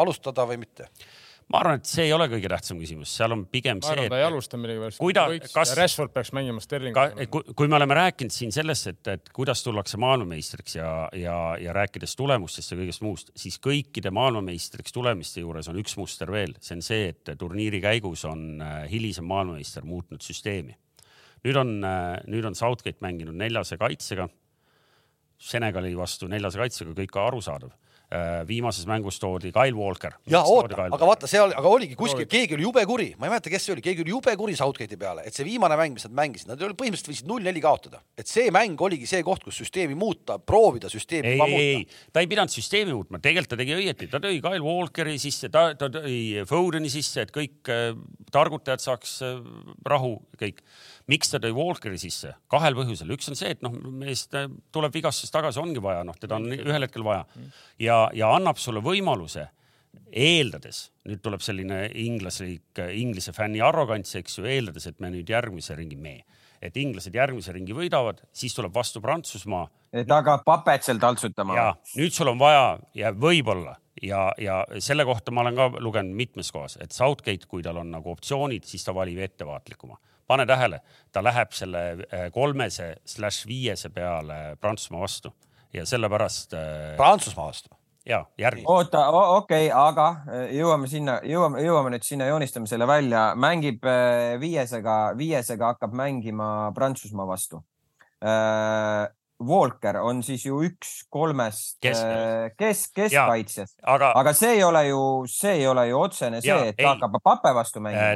[0.00, 0.90] alustada või mitte?
[1.54, 4.10] Ma arvan, et see ei ole kõige tähtsam küsimus, seal on pigem ma arvan, see,
[4.10, 5.00] ta ei alusta millegipärast.
[5.00, 7.26] kuida-, kas Rashford peaks mängima Sterlingi.
[7.30, 11.74] Kui, kui me oleme rääkinud siin sellest, et, et kuidas tullakse maailmameistriks ja, ja, ja
[11.76, 16.78] rääkides tulemustest ja kõigest muust, siis kõikide maailmameistriks tulemiste juures on üks muster veel, see
[16.78, 20.74] on see, et turniiri käigus on äh, hilisem maailmameister muutnud süsteemi.
[21.44, 24.28] nüüd on, äh, nüüd on Southgate mänginud neljase kaitsega.
[25.44, 27.74] Senegali vastu neljase kaitsega, kõik arusaadav
[28.48, 30.12] viimases mängus toodi Kyle Walker.
[30.30, 33.32] ja oota, aga vaata, see oli, aga oligi kuskil, keegi oli jube kuri, ma ei
[33.32, 36.06] mäleta, kes see oli, keegi oli jube kuri Southgate'i peale, et see viimane mäng, mis
[36.06, 39.96] nad mängisid, nad põhimõtteliselt võisid null-neli kaotada, et see mäng oligi see koht, kus süsteemi
[39.98, 44.10] muuta, proovida süsteemi ei, ei, ei, ta ei pidanud süsteemi muutma, tegelikult ta tegi õieti,
[44.12, 47.92] ta tõi Kyle Walkeri sisse, ta, ta tõi Fodeni sisse, et kõik äh,
[48.34, 49.40] targutajad saaks äh,
[49.88, 50.62] rahu, kõik
[51.10, 52.34] miks ta tõi Walkeri sisse?
[52.52, 56.38] kahel põhjusel, üks on see, et noh, mees tuleb vigastusest tagasi, ongi vaja, noh, teda
[56.40, 57.24] on ühel hetkel vaja
[57.80, 59.48] ja, ja annab sulle võimaluse
[60.14, 65.76] eeldades, nüüd tuleb selline inglaslik, inglise fänni arrogants, eks ju, eeldades, et me nüüd järgmise
[65.78, 66.16] ringi, me,
[66.64, 69.68] et inglased järgmise ringi võidavad, siis tuleb vastu Prantsusmaa.
[69.92, 71.56] et hakkab papet seal taltsutama.
[71.58, 76.16] ja nüüd sul on vaja ja võib-olla ja, ja selle kohta ma olen ka lugenud
[76.16, 80.80] mitmes kohas, et Southgate, kui tal on nagu optsioonid, siis ta valib ettevaatlikuma pane tähele,
[81.12, 85.32] ta läheb selle äh, kolmese slaš viiese peale Prantsusmaa vastu
[85.74, 86.54] ja sellepärast.
[86.54, 87.74] Äh, Prantsusmaa vastu?
[88.06, 88.66] ja järgmine.
[88.68, 93.86] oota, okei okay,, aga äh, jõuame sinna, jõuame, jõuame nüüd sinna, joonistame selle välja, mängib
[94.40, 97.62] viiesega, viiesega hakkab mängima Prantsusmaa vastu.
[99.42, 104.84] Walker on siis ju üks kolmest kesk, äh, kesk, keskkaitsjast, aga, aga see ei ole
[104.86, 106.86] ju, see ei ole ju otsene see, et ta ei.
[106.86, 108.14] hakkab pape vastu mängima.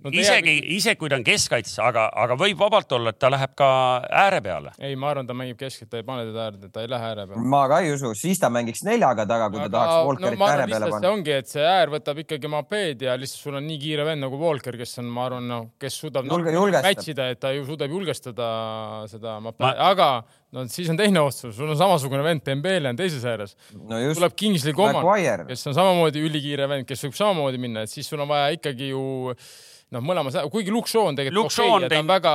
[0.00, 3.52] No, isegi, isegi kui ta on keskkaitses, aga, aga võib vabalt olla, et ta läheb
[3.58, 3.68] ka
[4.24, 4.72] ääre peale.
[4.80, 7.28] ei, ma arvan, ta mängib keskelt, ta ei pane teda äärde, ta ei lähe ääre
[7.28, 7.44] peale.
[7.56, 10.48] ma ka ei usu, siis ta mängiks neljaga taga, kui aga, ta tahaks Walkerit no,
[10.48, 11.02] ääre peale panna.
[11.04, 14.24] see ongi, et see äär võtab ikkagi mapeed ja lihtsalt sul on nii kiire vend
[14.24, 17.52] nagu Walker, kes on, ma arvan, noh, kes suudab Julge, no, match ida, et ta
[17.52, 18.48] ju suudab julgestada
[19.12, 20.10] seda mapeed ma..., aga
[20.56, 23.56] no siis on teine otsus, sul on samasugune vend, Dembele on teises ääres.
[23.76, 24.00] No.
[24.16, 28.22] tuleb Kingsley Coman, kes on samamoodi ülikiire vend, kes võib samamoodi minna, et siis sul
[28.24, 29.04] on vaja ikkagi ju
[29.94, 32.32] noh, mõlemas, kuigi Luke Shaw on tegelikult okei okay, ja ta on väga,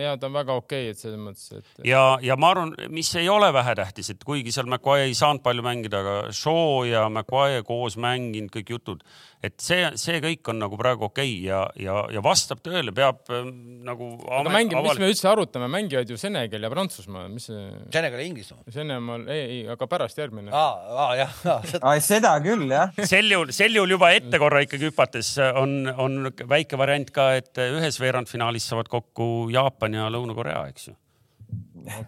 [0.00, 1.84] ja ta on väga okei okay,, et selles mõttes, et.
[1.88, 5.64] ja, ja ma arvan, mis ei ole vähetähtis, et kuigi seal McQuay ei saanud palju
[5.64, 9.04] mängida, aga Shaw ja McQuay koos mänginud kõik jutud,
[9.44, 13.20] et see, see kõik on nagu praegu okei okay ja, ja, ja vastab tõele, peab
[13.34, 13.44] äh,
[13.86, 14.10] nagu.
[14.40, 17.66] aga mängib, mis me üldse arutame, mängivad ju Senegal ja Prantsusmaa, mis see?
[17.94, 18.64] Senegal ja Inglismaa.
[18.74, 20.52] Venemaal, ei, ei, aga pärast järgmine.
[20.54, 21.36] aa, aa jah,
[21.70, 21.94] seda.
[22.08, 22.92] seda küll jah.
[23.04, 27.64] sel juhul, sel juhul juba ette korra ikkagi hüpates on, on väike variant ka, et
[27.68, 30.98] ühes veerandfinaalis saavad kokku Jaapan ja Lõuna-Korea, eks ju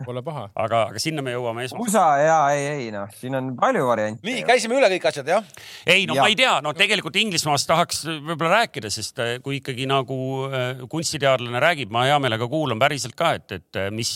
[0.05, 0.47] Pole paha.
[0.55, 1.91] aga, aga sinna me jõuame esmaspäeval.
[1.91, 4.25] USA ja ei, ei noh, siin on palju variante.
[4.27, 5.51] nii, käisime üle kõik asjad, jah?
[5.85, 6.25] ei, no ja.
[6.25, 10.19] ma ei tea, no tegelikult Inglismaast tahaks võib-olla rääkida, sest äh, kui ikkagi nagu
[10.49, 14.13] äh, kunstiteadlane räägib, ma hea meelega kuulan päriselt ka, et, et äh, mis,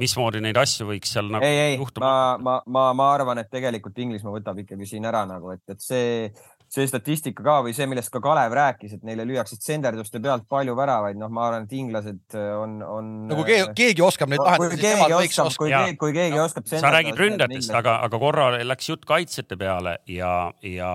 [0.00, 3.98] mismoodi neid asju võiks seal nagu ei, ei, ma, ma, ma, ma arvan, et tegelikult
[4.02, 6.26] Inglismaa võtab ikkagi siin ära nagu, et, et see
[6.72, 10.74] see statistika ka või see, millest ka Kalev rääkis, et neile lüüakse tsenderduste pealt palju
[10.78, 13.10] väravaid, noh, ma arvan, et inglased on, on.
[13.28, 15.58] no kui keegi, keegi oskab neid lahendada, nemad võiks oskab.
[15.60, 16.68] kui keegi, kui keegi no, oskab.
[16.70, 20.32] sa räägid ründajatest, aga, aga korra läks jutt kaitsjate peale ja,
[20.64, 20.94] ja,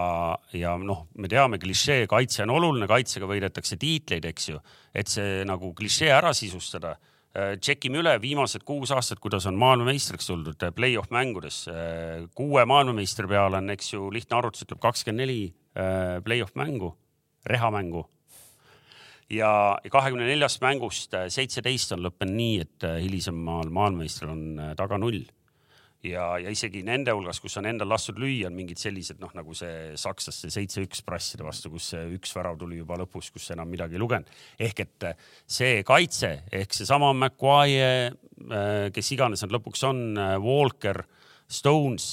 [0.57, 4.63] ja noh, me teame, klišee, kaitse on oluline, kaitsega võidetakse tiitleid, eks ju,
[4.97, 6.95] et see nagu klišee ära sisustada
[7.37, 11.65] tšekime üle viimased kuus aastat, kuidas on maailmameistriks tuldud play-off mängudes.
[12.35, 15.41] kuue maailmameistri peale on, eks ju, lihtne arvutus ütleb kakskümmend neli
[15.77, 16.95] Äh, play-off mängu,
[17.45, 18.09] rehamängu.
[19.29, 24.97] ja kahekümne neljast mängust äh, seitseteist on lõppenud nii, et äh, hilisemal maailmameistril on taga
[24.97, 25.19] null.
[26.11, 29.55] Ja, ja isegi nende hulgas, kus on endal lastud lüüa, on mingid sellised noh, nagu
[29.57, 34.03] see sakslaste seitse-üks prasside vastu, kus üks värav tuli juba lõpus, kus enam midagi ei
[34.03, 34.31] lugenud.
[34.59, 35.09] ehk et
[35.45, 38.11] see kaitse ehk seesama McQuaie,
[38.93, 40.03] kes iganes nad lõpuks on,
[40.43, 41.03] Walker,
[41.47, 42.09] Stones,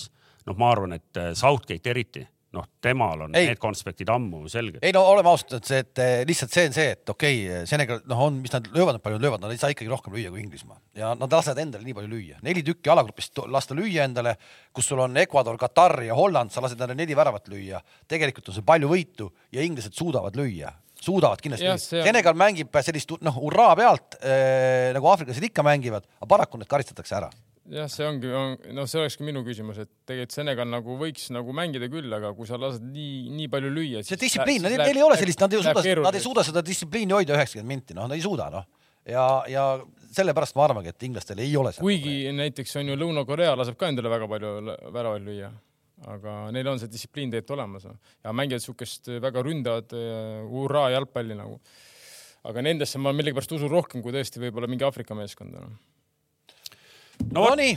[0.47, 3.49] noh, ma arvan, et Southgate eriti noh, temal on ei.
[3.51, 4.81] need konspektid ammu selged.
[4.85, 7.65] ei no oleme ausad, et see, et eh, lihtsalt see on see, et okei okay,,
[7.71, 10.33] Senegal, noh, on, mis nad löövad, palju nad löövad, nad ei saa ikkagi rohkem lüüa
[10.33, 14.37] kui Inglismaa ja nad lasevad endale nii palju lüüa, neli tükki alagrupist lasta lüüa endale,
[14.75, 17.83] kus sul on Ecuador, Katar ja Holland, sa lased endale neli väravat lüüa.
[18.11, 20.73] tegelikult on see palju võitu ja inglased suudavad lüüa
[21.05, 21.99] suudavad kindlasti.
[22.01, 27.19] Senegal mängib sellist noh, hurraa pealt äh, nagu aafriklased ikka mängivad, aga paraku need karistatakse
[27.19, 27.29] ära
[27.73, 31.55] jah, see ongi on,, noh, see olekski minu küsimus, et tegelikult Senegal nagu võiks nagu
[31.57, 34.05] mängida küll, aga kui sa lased nii, nii palju lüüa.
[34.05, 37.37] see distsipliin, neil ei ole sellist, nad ei suuda, nad ei suuda seda distsipliini hoida
[37.39, 38.67] üheksakümmend minti, noh, nad ei suuda, noh.
[39.09, 39.69] ja, ja
[40.15, 41.73] sellepärast ma arvangi, et inglastel ei ole.
[41.79, 42.43] kuigi probleem.
[42.43, 44.53] näiteks on ju Lõuna-Korea laseb ka endale väga palju
[44.93, 45.51] väravaid lüüa,
[46.13, 49.97] aga neil on see distsipliin tegelikult olemas ja mängivad niisugust väga ründavat
[50.53, 51.59] hurraa jalgpalli nagu.
[52.45, 55.94] aga nendesse ma millegipärast usun rohkem kui tõesti võib-olla mingi Aafrika meeskonda no
[57.33, 57.75] no nii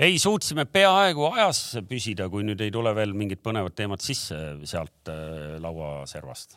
[0.00, 5.10] ei, suutsime peaaegu ajas püsida, kui nüüd ei tule veel mingit põnevat teemat sisse sealt
[5.12, 6.56] äh, lauaservast.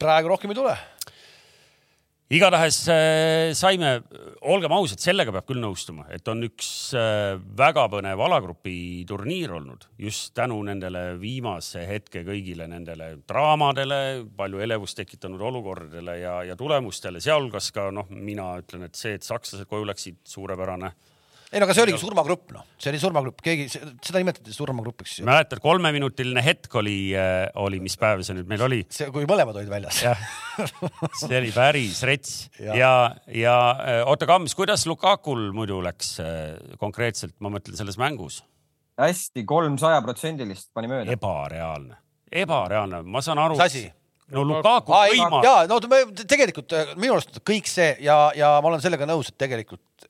[0.00, 0.76] praegu rohkem ei tule
[2.30, 3.96] igatahes äh, saime,
[4.52, 6.68] olgem ausad, sellega peab küll nõustuma, et on üks
[6.98, 14.00] äh, väga põnev alagrupi turniir olnud just tänu nendele viimase hetke kõigile nendele draamadele,
[14.38, 19.26] palju elevust tekitanud olukordadele ja, ja tulemustele, sealhulgas ka noh, mina ütlen, et see, et
[19.26, 20.94] sakslased koju läksid, suurepärane
[21.50, 25.16] ei no aga see oligi surmagrupp, noh, see oli surmagrupp, keegi, seda nimetati surmagrupiks.
[25.26, 28.80] mäletad, kolmeminutiline hetk oli, äh, oli, mis päev see nüüd meil oli?
[28.94, 29.98] see, kui mõlemad olid väljas.
[31.24, 32.92] see oli päris rets ja, ja,
[33.34, 38.44] ja äh, oota, Kams, kuidas Lukakul muidu läks äh, konkreetselt, ma mõtlen selles mängus?
[39.00, 41.16] hästi, kolmsajaprotsendilist pani mööda.
[41.16, 41.98] ebareaalne,
[42.44, 43.58] ebareaalne, ma saan aru.
[43.58, 43.88] mis asi?
[44.30, 45.42] no Lukaku võimas.
[45.42, 45.80] ja no
[46.22, 50.09] tegelikult minu arust kõik see ja, ja ma olen sellega nõus, et tegelikult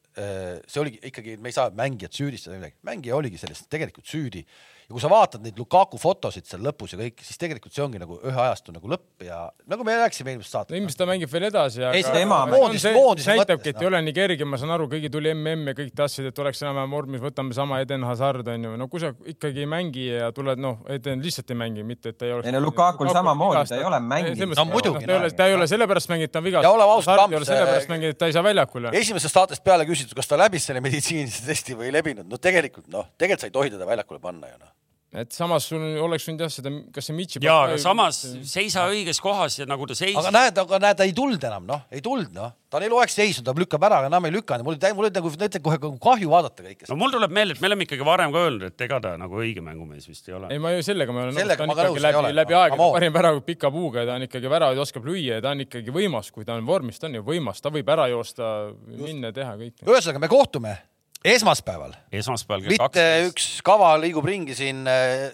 [0.67, 4.45] see oligi ikkagi, me ei saa mängijat süüdistada midagi, mängija oligi sellest tegelikult süüdi.
[4.91, 8.01] Ja kui sa vaatad neid Lukaku fotosid seal lõpus ja kõik, siis tegelikult see ongi
[8.03, 10.75] nagu ühe ajastu nagu lõpp ja nagu me rääkisime eelmises saates.
[10.75, 11.93] ilmselt ta mängib veel edasi, aga.
[11.95, 15.13] ei, see ema moondis, moondis näitabki, et ei ole nii kerge, ma saan aru, kõigi
[15.15, 18.89] tuli mm ja kõik tahtsid, et oleks enam-vähem vormis, võtame sama Eden Hazard onju, no
[18.91, 22.27] kui sa ikkagi ei mängi ja tuled noh, Eden lihtsalt ei mängi, mitte et ta
[22.27, 22.51] ei oleks.
[22.51, 24.57] ei no Lukakul samamoodi, ta ei ole mänginud.
[24.59, 25.07] no muidugi.
[25.39, 26.67] ta ei ole sellepärast mänginud, ta on vigastus.
[26.67, 27.47] ja oleme ausad, Kamps.
[27.53, 28.91] sellepärast mänginud, et ta ei saa väljakule.
[29.05, 32.91] esimesest saatest peale küsitud, kas ta läbis selle meditsiinilise testi või ei lebinud, no tegelikult
[32.91, 34.75] noh, tegelikult sa ei tohi teda väljakule panna ju noh
[35.11, 37.41] et samas sul oleks võinud jah seda, kas see Mitši.
[37.43, 40.19] ja, aga samas seisa õiges kohas ja nagu ta seisis.
[40.21, 42.53] aga näed, aga näed, ta ei tulnud enam, noh, ei tulnud, noh.
[42.71, 44.67] ta on eluaeg seisnud, ta lükkab ära, aga enam ei lükanud.
[44.69, 46.93] mul oli, mul oli nagu, ütlen kohe kahju vaadata kõike seda.
[46.95, 49.41] no mul tuleb meelde, et me oleme ikkagi varem ka öelnud, et ega ta nagu
[49.43, 50.53] õige mängumees vist ei ole.
[50.55, 53.43] ei, ma ju sellega ma olen nõus, ta on ikkagi läbi, läbi aegade parim värav
[53.49, 56.47] pika puuga ja ta on ikkagi väravaid oskab lüüa ja ta on ikkagi võimas, kui
[56.47, 58.55] ta on vormis, ta on ju võimas, ta võib ära joosta,
[58.87, 59.83] minna, teha kõike.
[59.91, 60.79] ühesõnaga, me kohtume
[61.25, 61.97] esmaspäeval.
[62.13, 62.95] esmaspäeval kell kaks.
[62.95, 65.29] mitte üks kava liigub ringi siin äh,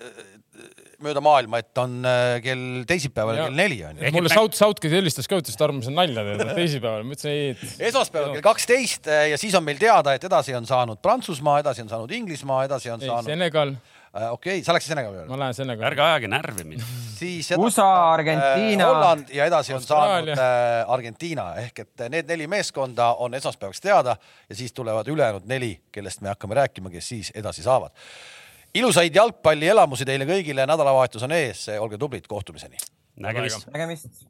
[1.05, 3.49] mööda maailma, et on äh, kell teisipäeval ja.
[3.49, 4.13] kell neli on ju.
[4.17, 7.65] mulle Saut, Sautki helistas ka, ütles, et arvasin nalja teed teisipäeval, ma ütlesin ei et....
[7.91, 11.85] esmaspäeval kell kaksteist äh, ja siis on meil teada, et edasi on saanud Prantsusmaa, edasi
[11.85, 13.31] on saanud Inglismaa, edasi on ei, saanud.
[13.31, 13.77] Senegal.
[14.17, 15.29] Okei okay,, sa läksid Senegali peale?
[15.31, 15.89] ma lähen Senegali.
[15.91, 16.87] ärge ajage närvi mind
[17.17, 18.91] siis USA, Argentiina äh,.
[18.91, 20.37] Holland ja edasi on Austraalia.
[20.37, 24.17] saanud äh, Argentiina ehk et need neli meeskonda on esmaspäevaks teada
[24.49, 27.95] ja siis tulevad ülejäänud neli, kellest me hakkame rääkima, kes siis edasi saavad
[28.77, 32.77] ilusaid jalgpallielamusi teile kõigile, nädalavahetus on ees, olge tublid, kohtumiseni.
[33.17, 33.69] nägemist.
[33.73, 34.27] nägemist.